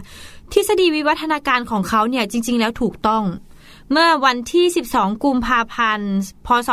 [0.53, 3.25] ทฤษฎีวิวัฒนาการของเขาเนี่ยจริง ๆ แล้วถูกต้อง
[3.93, 6.13] เมื่อวันที่ 12 กุมภาพันธ์
[6.47, 6.71] พศ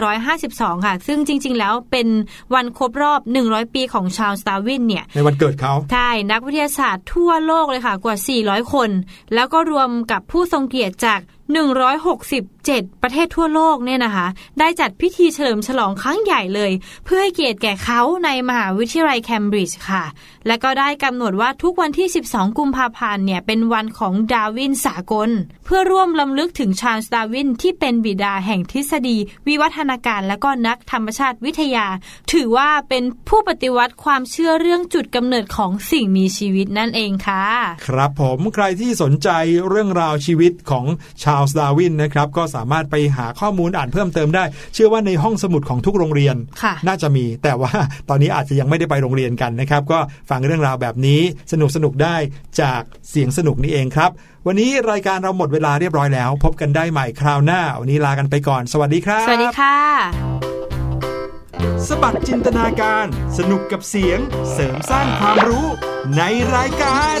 [0.00, 2.08] 2452 ค่ะ ซึ่งจริง ๆ แล้วเป็น
[2.54, 8.90] วันครบรอบ 100 ปีของชาร์ลส์ดาร์วินเนี่ย ในวันเกิดเขา ใช่ นักวิทยาศาสตร์ทั่วโลกเลยค่ะ กว่า 400 คน
[9.34, 11.20] แล้วก็รวมกับผู้ทรงเกียรติจาก
[11.50, 14.26] 167 ประเทศทั่วโลกเนี่ยนะคะ
[14.58, 16.72] ได้จัดพิธีเฉลิมฉลองครั้งใหญ่เลย
[17.04, 20.04] เพื่อให้เกียรติแก่เขาในมหาวิทยาลัยเคมบริดจ์ค่ะ
[20.46, 25.30] และก็ได้กำหนดว่าทุกวันที่ 12 กุมภาพันธ์เนี่ย เป็นวันของดาร์วินสากล
[25.64, 29.16] เพื่อร่วมรำลึกถึงชาร์ลส์ดาร์วินที่เป็นบิดาแห่งทฤษฎี
[29.46, 31.86] วิวัฒนาการและก็นักธรรมชาติวิทยา
[32.32, 37.44] ถือว่าเป็นผู้ปฏิวัติความเชื่อเรื่องจุดกำเนิดของสิ่งมีชีวิตนั่นเองค่ะ
[37.86, 39.28] ครับผมใครที่สนใจ
[39.68, 40.86] เรื่องราวชีวิตของ
[41.22, 47.72] ชาร์ลส์ดาร์วินนะครับก็สามารถไปหาข้อมูลอ่านเพิ่มเติมได้ เชื่อว่าในห้องสมุดของทุกโรงเรียนค่ะน่าจะมี แต่ว่า
[48.08, 49.98] ตอนนี้อาจจะยังไม่ได้ไปโรงเรียนกันนะครับ ก็
[50.30, 51.20] ฟังเรื่องราวแบบนี้
[51.52, 52.16] สนุกสนุกได้
[52.60, 54.10] จากเสียงสนุกนี่เองครับ
[54.46, 59.76] วันนี้รายการเราหมดเวลาเรียบร้อยแล้ว พบกันได้ใหม่คราวหน้า วันนี้ลากันไปก่อน สวัสดีครับ สวัสดีค่ะ
[61.88, 63.06] สะบัดจินตนาการ
[63.38, 64.18] สนุกกับเสียง
[64.52, 65.66] เสริมสร้างความรู้
[66.16, 66.22] ใน
[66.54, 67.18] รายการ